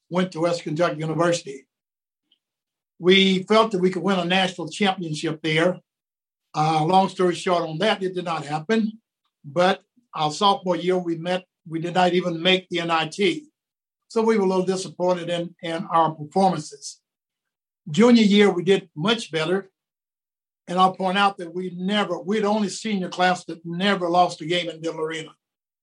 went 0.09 0.31
to 0.31 0.39
West 0.39 0.63
Kentucky 0.63 1.01
University. 1.01 1.67
We 2.99 3.43
felt 3.43 3.71
that 3.71 3.81
we 3.81 3.89
could 3.89 4.03
win 4.03 4.19
a 4.19 4.23
national 4.23 4.69
championship 4.69 5.41
there. 5.41 5.81
Uh, 6.55 6.85
long 6.85 7.09
story 7.09 7.35
short 7.35 7.63
on 7.63 7.79
that, 7.79 8.01
it 8.01 8.15
did 8.15 8.23
not 8.23 8.45
happen. 8.45 8.93
But 9.43 9.83
our 10.13 10.31
sophomore 10.31 10.77
year, 10.77 10.97
we 10.97 11.17
met, 11.17 11.43
we 11.67 11.79
did 11.79 11.93
not 11.93 12.13
even 12.13 12.41
make 12.41 12.67
the 12.69 12.81
NIT. 12.81 13.43
So 14.07 14.21
we 14.21 14.37
were 14.37 14.43
a 14.43 14.47
little 14.47 14.65
disappointed 14.65 15.29
in, 15.29 15.55
in 15.61 15.85
our 15.85 16.11
performances. 16.11 17.01
Junior 17.89 18.23
year, 18.23 18.51
we 18.51 18.63
did 18.63 18.89
much 18.95 19.31
better. 19.31 19.69
And 20.67 20.79
I'll 20.79 20.95
point 20.95 21.17
out 21.17 21.37
that 21.37 21.53
we 21.53 21.73
never, 21.75 22.19
we're 22.19 22.41
the 22.41 22.47
only 22.47 22.69
senior 22.69 23.09
class 23.09 23.43
that 23.45 23.65
never 23.65 24.09
lost 24.09 24.41
a 24.41 24.45
game 24.45 24.69
in 24.69 24.81
Diddle 24.81 25.01
Arena. 25.01 25.31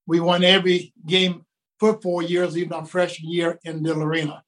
We 0.07 0.21
won 0.21 0.43
every 0.43 0.95
game 1.07 1.45
for 1.79 2.01
four 2.01 2.23
years, 2.23 2.57
even 2.57 2.73
our 2.73 2.87
freshman 2.87 3.31
year 3.31 3.59
in 3.65 3.83
Diddle 3.83 4.03
Arena. 4.03 4.43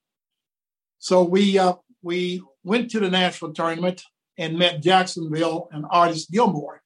So 0.98 1.24
we 1.24 1.58
uh, 1.58 1.74
we 2.02 2.42
went 2.62 2.90
to 2.92 3.00
the 3.00 3.10
national 3.10 3.52
tournament 3.52 4.02
and 4.38 4.58
met 4.58 4.82
Jacksonville 4.82 5.68
and 5.72 5.84
Artis 5.90 6.26
Gilmore 6.26 6.82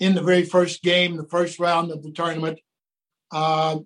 in 0.00 0.14
the 0.14 0.22
very 0.22 0.44
first 0.44 0.82
game, 0.82 1.16
the 1.16 1.28
first 1.28 1.58
round 1.58 1.90
of 1.90 2.02
the 2.02 2.12
tournament. 2.12 2.58
Uh, 3.30 3.78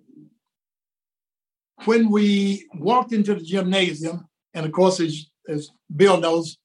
when 1.85 2.09
we 2.09 2.67
walked 2.75 3.11
into 3.11 3.35
the 3.35 3.41
gymnasium, 3.41 4.27
and 4.53 4.65
of 4.65 4.71
course, 4.71 4.99
as, 4.99 5.25
as 5.47 5.69
Bill 5.93 6.19
knows, 6.19 6.57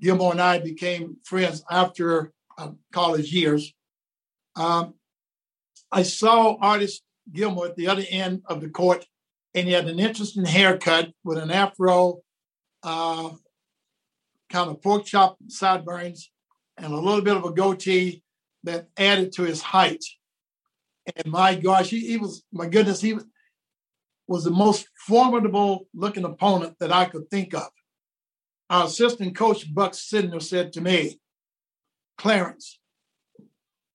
Gilmore 0.00 0.32
and 0.32 0.40
I 0.40 0.58
became 0.58 1.16
friends 1.24 1.62
after 1.70 2.32
uh, 2.58 2.70
college 2.92 3.32
years. 3.32 3.72
Um, 4.56 4.94
I 5.92 6.02
saw 6.02 6.56
Artis 6.60 7.00
Gilmore 7.32 7.66
at 7.66 7.76
the 7.76 7.88
other 7.88 8.04
end 8.10 8.42
of 8.46 8.60
the 8.60 8.68
court, 8.68 9.06
and 9.54 9.66
he 9.66 9.72
had 9.72 9.88
an 9.88 9.98
interesting 9.98 10.44
haircut 10.44 11.12
with 11.24 11.38
an 11.38 11.50
afro, 11.50 12.20
uh, 12.82 13.30
kind 14.50 14.70
of 14.70 14.82
pork 14.82 15.04
chop 15.04 15.36
sideburns, 15.48 16.30
and 16.76 16.92
a 16.92 16.96
little 16.96 17.22
bit 17.22 17.36
of 17.36 17.44
a 17.44 17.52
goatee 17.52 18.22
that 18.64 18.88
added 18.96 19.32
to 19.32 19.42
his 19.42 19.62
height. 19.62 20.04
And 21.14 21.26
my 21.26 21.54
gosh, 21.54 21.90
he, 21.90 22.00
he 22.00 22.16
was, 22.16 22.42
my 22.52 22.66
goodness, 22.66 23.00
he 23.00 23.14
was 23.14 23.24
was 24.28 24.44
the 24.44 24.50
most 24.50 24.88
formidable 25.06 25.86
looking 25.94 26.24
opponent 26.24 26.76
that 26.80 26.92
I 26.92 27.04
could 27.04 27.30
think 27.30 27.54
of. 27.54 27.68
Our 28.68 28.86
assistant 28.86 29.36
coach, 29.36 29.72
Buck 29.72 29.92
Sydnor, 29.92 30.42
said 30.42 30.72
to 30.72 30.80
me, 30.80 31.20
Clarence, 32.18 32.80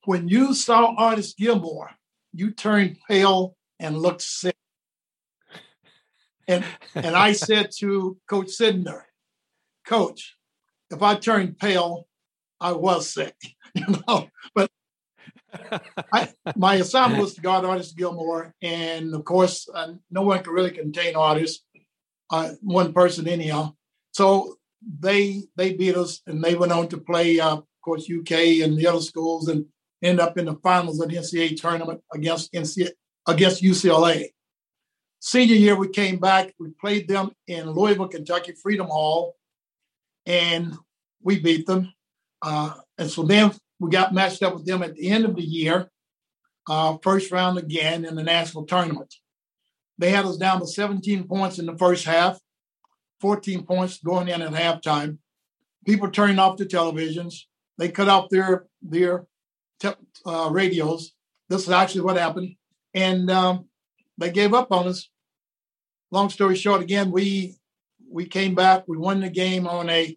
when 0.05 0.29
you 0.29 0.53
saw 0.53 0.95
Artis 0.95 1.33
Gilmore, 1.33 1.91
you 2.33 2.51
turned 2.51 2.97
pale 3.09 3.57
and 3.79 3.97
looked 3.97 4.21
sick. 4.21 4.55
And 6.47 6.63
and 6.95 7.15
I 7.15 7.31
said 7.33 7.71
to 7.79 8.17
Coach 8.29 8.47
Sydnor, 8.47 9.01
Coach, 9.85 10.37
if 10.89 11.01
I 11.01 11.15
turned 11.15 11.59
pale, 11.59 12.07
I 12.59 12.71
was 12.71 13.13
sick, 13.13 13.35
you 13.75 13.85
know. 14.07 14.29
But 14.55 14.71
I, 16.13 16.29
my 16.55 16.75
assignment 16.75 17.21
was 17.21 17.35
to 17.35 17.41
guard 17.41 17.65
Artis 17.65 17.91
Gilmore, 17.93 18.53
and 18.61 19.13
of 19.13 19.25
course, 19.25 19.67
uh, 19.73 19.93
no 20.09 20.21
one 20.23 20.41
could 20.43 20.53
really 20.53 20.71
contain 20.71 21.15
Artis, 21.15 21.59
uh, 22.29 22.51
one 22.61 22.93
person 22.93 23.27
anyhow. 23.27 23.73
So 24.13 24.57
they 24.81 25.43
they 25.55 25.73
beat 25.73 25.95
us, 25.95 26.21
and 26.27 26.43
they 26.43 26.55
went 26.55 26.71
on 26.71 26.87
to 26.89 26.97
play, 26.97 27.39
uh, 27.39 27.57
of 27.57 27.65
course, 27.83 28.09
UK 28.09 28.63
and 28.63 28.77
the 28.77 28.87
other 28.87 29.01
schools, 29.01 29.47
and 29.47 29.65
end 30.01 30.19
up 30.19 30.37
in 30.37 30.45
the 30.45 30.55
finals 30.55 30.99
of 30.99 31.09
the 31.09 31.17
NCAA 31.17 31.59
tournament 31.59 32.01
against 32.13 32.53
against 32.53 33.63
UCLA. 33.63 34.29
Senior 35.19 35.55
year, 35.55 35.75
we 35.75 35.89
came 35.89 36.17
back. 36.17 36.53
We 36.59 36.69
played 36.81 37.07
them 37.07 37.31
in 37.47 37.69
Louisville, 37.69 38.07
Kentucky, 38.07 38.53
Freedom 38.53 38.87
Hall, 38.87 39.35
and 40.25 40.75
we 41.21 41.39
beat 41.39 41.67
them. 41.67 41.93
Uh, 42.41 42.73
and 42.97 43.09
so 43.09 43.21
then 43.21 43.51
we 43.81 43.89
got 43.89 44.13
matched 44.13 44.43
up 44.43 44.53
with 44.53 44.65
them 44.65 44.83
at 44.83 44.95
the 44.95 45.09
end 45.09 45.25
of 45.25 45.35
the 45.35 45.41
year, 45.41 45.89
uh, 46.69 46.97
first 47.01 47.31
round 47.31 47.57
again 47.57 48.05
in 48.05 48.13
the 48.13 48.21
national 48.21 48.63
tournament. 48.63 49.11
They 49.97 50.11
had 50.11 50.23
us 50.25 50.37
down 50.37 50.59
to 50.59 50.67
17 50.67 51.27
points 51.27 51.57
in 51.57 51.65
the 51.65 51.75
first 51.75 52.05
half, 52.05 52.39
14 53.21 53.65
points 53.65 53.97
going 53.97 54.27
in 54.27 54.43
at 54.43 54.53
halftime. 54.53 55.17
People 55.83 56.11
turned 56.11 56.39
off 56.39 56.57
the 56.57 56.65
televisions. 56.65 57.45
They 57.79 57.89
cut 57.89 58.07
off 58.07 58.29
their 58.29 58.67
their 58.83 59.25
te- 59.79 59.95
uh, 60.27 60.49
radios. 60.51 61.13
This 61.49 61.63
is 61.63 61.71
actually 61.71 62.01
what 62.01 62.17
happened, 62.17 62.55
and 62.93 63.31
um, 63.31 63.65
they 64.19 64.29
gave 64.29 64.53
up 64.53 64.71
on 64.71 64.89
us. 64.89 65.09
Long 66.11 66.29
story 66.29 66.55
short, 66.55 66.81
again, 66.81 67.09
we 67.09 67.55
we 68.07 68.27
came 68.27 68.53
back. 68.53 68.83
We 68.87 68.97
won 68.97 69.21
the 69.21 69.29
game 69.29 69.65
on 69.65 69.89
a 69.89 70.15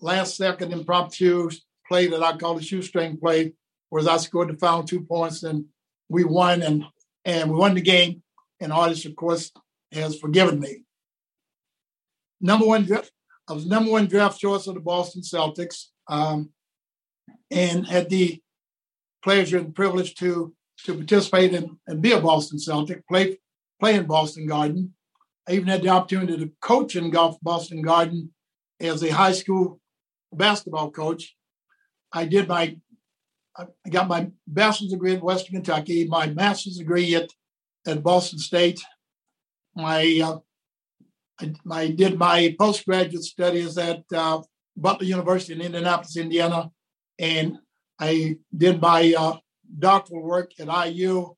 last 0.00 0.36
second 0.36 0.72
impromptu 0.72 1.50
play 1.88 2.06
that 2.08 2.22
I 2.22 2.36
call 2.36 2.54
the 2.54 2.62
shoestring 2.62 3.18
play, 3.18 3.54
where 3.90 4.08
I 4.08 4.16
scored 4.16 4.48
the 4.48 4.56
final 4.56 4.84
two 4.84 5.02
points 5.02 5.42
and 5.42 5.66
we 6.08 6.24
won 6.24 6.62
and 6.62 6.84
and 7.24 7.50
we 7.50 7.56
won 7.56 7.74
the 7.74 7.80
game. 7.80 8.22
And 8.60 8.72
Artis, 8.72 9.04
of 9.04 9.16
course, 9.16 9.52
has 9.92 10.18
forgiven 10.18 10.60
me. 10.60 10.84
Number 12.40 12.66
one 12.66 12.84
draft, 12.84 13.10
I 13.48 13.52
was 13.52 13.66
number 13.66 13.90
one 13.90 14.06
draft 14.06 14.38
choice 14.38 14.66
of 14.66 14.74
the 14.74 14.80
Boston 14.80 15.22
Celtics, 15.22 15.86
um, 16.08 16.50
and 17.50 17.86
had 17.86 18.10
the 18.10 18.40
pleasure 19.22 19.58
and 19.58 19.74
privilege 19.74 20.14
to 20.16 20.54
to 20.84 20.94
participate 20.94 21.54
in 21.54 21.78
and 21.86 22.02
be 22.02 22.12
a 22.12 22.20
Boston 22.20 22.58
Celtic, 22.58 23.06
play 23.08 23.38
play 23.80 23.94
in 23.94 24.06
Boston 24.06 24.46
Garden. 24.46 24.94
I 25.48 25.52
even 25.52 25.68
had 25.68 25.82
the 25.82 25.88
opportunity 25.88 26.36
to 26.38 26.52
coach 26.60 26.96
in 26.96 27.10
golf 27.10 27.38
Boston 27.40 27.82
Garden 27.82 28.32
as 28.80 29.02
a 29.02 29.10
high 29.10 29.32
school 29.32 29.80
basketball 30.32 30.90
coach. 30.90 31.35
I 32.12 32.24
did 32.24 32.48
my 32.48 32.76
I 33.58 33.88
got 33.90 34.08
my 34.08 34.30
bachelor's 34.46 34.92
degree 34.92 35.14
at 35.14 35.22
Western 35.22 35.56
Kentucky, 35.56 36.06
my 36.06 36.26
master's 36.26 36.76
degree 36.76 37.14
at, 37.14 37.30
at 37.86 38.02
Boston 38.02 38.38
State. 38.38 38.80
My 39.74 40.20
uh, 40.22 40.38
I, 41.40 41.54
I, 41.70 41.88
did 41.88 42.18
my 42.18 42.54
postgraduate 42.58 43.24
studies 43.24 43.78
at 43.78 44.02
uh, 44.14 44.42
Butler 44.76 45.06
University 45.06 45.54
in 45.54 45.60
Indianapolis, 45.60 46.16
Indiana, 46.16 46.70
and 47.18 47.58
I 47.98 48.38
did 48.54 48.80
my 48.80 49.14
uh, 49.16 49.36
doctoral 49.78 50.22
work 50.22 50.52
at 50.58 50.88
IU 50.88 51.34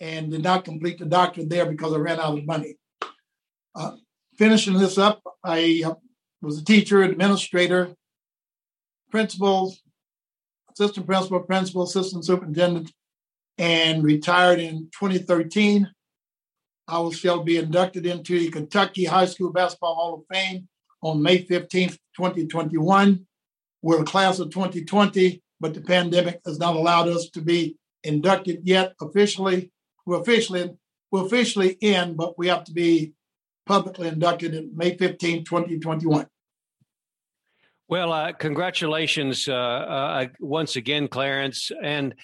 and 0.00 0.30
did 0.30 0.42
not 0.42 0.64
complete 0.64 0.98
the 0.98 1.04
doctorate 1.04 1.50
there 1.50 1.66
because 1.66 1.92
I 1.92 1.98
ran 1.98 2.20
out 2.20 2.38
of 2.38 2.46
money. 2.46 2.76
Uh, 3.74 3.92
finishing 4.38 4.78
this 4.78 4.98
up, 4.98 5.20
I 5.44 5.82
uh, 5.84 5.94
was 6.42 6.58
a 6.58 6.64
teacher, 6.64 7.02
administrator, 7.02 7.94
principal, 9.10 9.74
assistant 10.72 11.06
principal, 11.06 11.40
principal, 11.40 11.82
assistant 11.82 12.24
superintendent, 12.24 12.92
and 13.58 14.02
retired 14.02 14.60
in 14.60 14.88
2013. 14.98 15.88
I 16.88 16.98
will 16.98 17.12
shall 17.12 17.42
be 17.42 17.56
inducted 17.56 18.06
into 18.06 18.38
the 18.38 18.50
Kentucky 18.50 19.04
High 19.04 19.26
School 19.26 19.52
Basketball 19.52 19.94
Hall 19.94 20.14
of 20.14 20.36
Fame 20.36 20.68
on 21.02 21.22
May 21.22 21.44
15th, 21.44 21.98
2021. 22.16 23.26
We're 23.82 24.00
a 24.00 24.04
class 24.04 24.38
of 24.40 24.50
2020, 24.50 25.42
but 25.60 25.74
the 25.74 25.80
pandemic 25.80 26.40
has 26.44 26.58
not 26.58 26.74
allowed 26.74 27.08
us 27.08 27.30
to 27.30 27.40
be 27.40 27.76
inducted 28.02 28.62
yet 28.64 28.94
officially. 29.00 29.70
We're 30.04 30.20
officially 30.20 30.70
we're 31.10 31.26
officially 31.26 31.70
in, 31.80 32.14
but 32.14 32.38
we 32.38 32.48
have 32.48 32.64
to 32.64 32.72
be 32.72 33.14
publicly 33.66 34.08
inducted 34.08 34.54
in 34.54 34.76
May 34.76 34.96
15, 34.96 35.44
2021. 35.44 36.26
Well, 37.90 38.12
uh, 38.12 38.32
congratulations 38.34 39.48
uh, 39.48 39.52
uh, 39.52 40.26
once 40.38 40.76
again, 40.76 41.08
Clarence. 41.08 41.72
And 41.82 42.14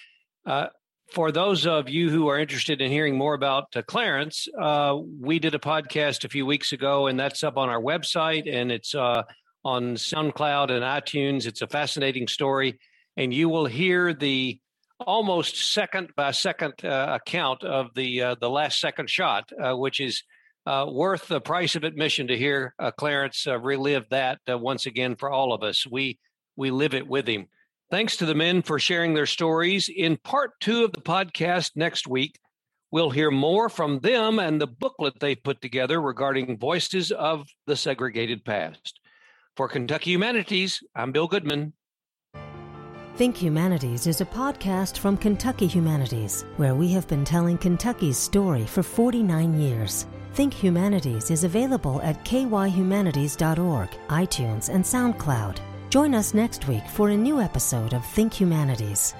uh, 0.45 0.67
for 1.11 1.29
those 1.29 1.67
of 1.67 1.89
you 1.89 2.09
who 2.09 2.29
are 2.29 2.39
interested 2.39 2.79
in 2.79 2.89
hearing 2.89 3.17
more 3.17 3.33
about 3.33 3.75
uh, 3.75 3.81
Clarence, 3.81 4.47
uh, 4.57 4.95
we 5.19 5.39
did 5.39 5.55
a 5.55 5.59
podcast 5.59 6.23
a 6.23 6.29
few 6.29 6.45
weeks 6.45 6.71
ago, 6.71 7.07
and 7.07 7.19
that's 7.19 7.43
up 7.43 7.57
on 7.57 7.67
our 7.67 7.81
website 7.81 8.49
and 8.49 8.71
it's 8.71 8.95
on 8.95 9.25
SoundCloud 9.65 10.71
and 10.71 10.85
iTunes. 10.85 11.45
It's 11.45 11.61
a 11.61 11.67
fascinating 11.67 12.29
story, 12.29 12.79
and 13.17 13.33
you 13.33 13.49
will 13.49 13.65
hear 13.65 14.13
the 14.13 14.57
almost 15.01 15.73
second 15.73 16.11
by 16.15 16.31
second 16.31 16.75
account 16.81 17.65
of 17.65 17.93
the 17.93 18.37
the 18.39 18.49
last 18.49 18.79
second 18.79 19.09
shot, 19.09 19.51
which 19.77 19.99
is 19.99 20.23
uh, 20.67 20.85
worth 20.85 21.29
the 21.29 21.39
price 21.39 21.75
of 21.77 21.85
admission 21.85 22.27
to 22.27 22.37
hear 22.37 22.75
uh, 22.77 22.91
Clarence 22.91 23.47
uh, 23.47 23.57
relive 23.57 24.03
that 24.09 24.39
uh, 24.51 24.57
once 24.57 24.85
again 24.85 25.15
for 25.15 25.29
all 25.29 25.53
of 25.53 25.63
us. 25.63 25.87
We 25.87 26.19
we 26.57 26.71
live 26.71 26.93
it 26.93 27.07
with 27.07 27.25
him. 27.25 27.47
Thanks 27.89 28.17
to 28.17 28.25
the 28.25 28.35
men 28.35 28.61
for 28.61 28.77
sharing 28.77 29.13
their 29.13 29.25
stories. 29.25 29.89
In 29.95 30.17
part 30.17 30.59
two 30.59 30.83
of 30.83 30.91
the 30.91 30.99
podcast 30.99 31.71
next 31.75 32.05
week, 32.05 32.37
we'll 32.91 33.11
hear 33.11 33.31
more 33.31 33.69
from 33.69 33.99
them 33.99 34.39
and 34.39 34.59
the 34.59 34.67
booklet 34.67 35.13
they've 35.21 35.41
put 35.41 35.61
together 35.61 36.01
regarding 36.01 36.57
voices 36.57 37.13
of 37.13 37.47
the 37.65 37.77
segregated 37.77 38.43
past. 38.43 38.99
For 39.55 39.69
Kentucky 39.69 40.11
Humanities, 40.11 40.83
I'm 40.95 41.13
Bill 41.13 41.27
Goodman. 41.27 41.73
Think 43.15 43.37
Humanities 43.37 44.05
is 44.05 44.19
a 44.19 44.25
podcast 44.25 44.97
from 44.97 45.15
Kentucky 45.15 45.65
Humanities, 45.65 46.43
where 46.57 46.75
we 46.75 46.91
have 46.91 47.07
been 47.07 47.23
telling 47.23 47.57
Kentucky's 47.57 48.17
story 48.17 48.65
for 48.65 48.83
49 48.83 49.59
years. 49.59 50.05
Think 50.37 50.53
Humanities 50.53 51.31
is 51.31 51.43
available 51.43 51.99
at 52.03 52.23
kyhumanities.org, 52.23 53.89
iTunes, 54.07 54.69
and 54.69 54.83
SoundCloud. 54.83 55.57
Join 55.89 56.13
us 56.13 56.35
next 56.35 56.67
week 56.67 56.87
for 56.87 57.09
a 57.09 57.17
new 57.17 57.41
episode 57.41 57.95
of 57.95 58.05
Think 58.05 58.39
Humanities. 58.39 59.15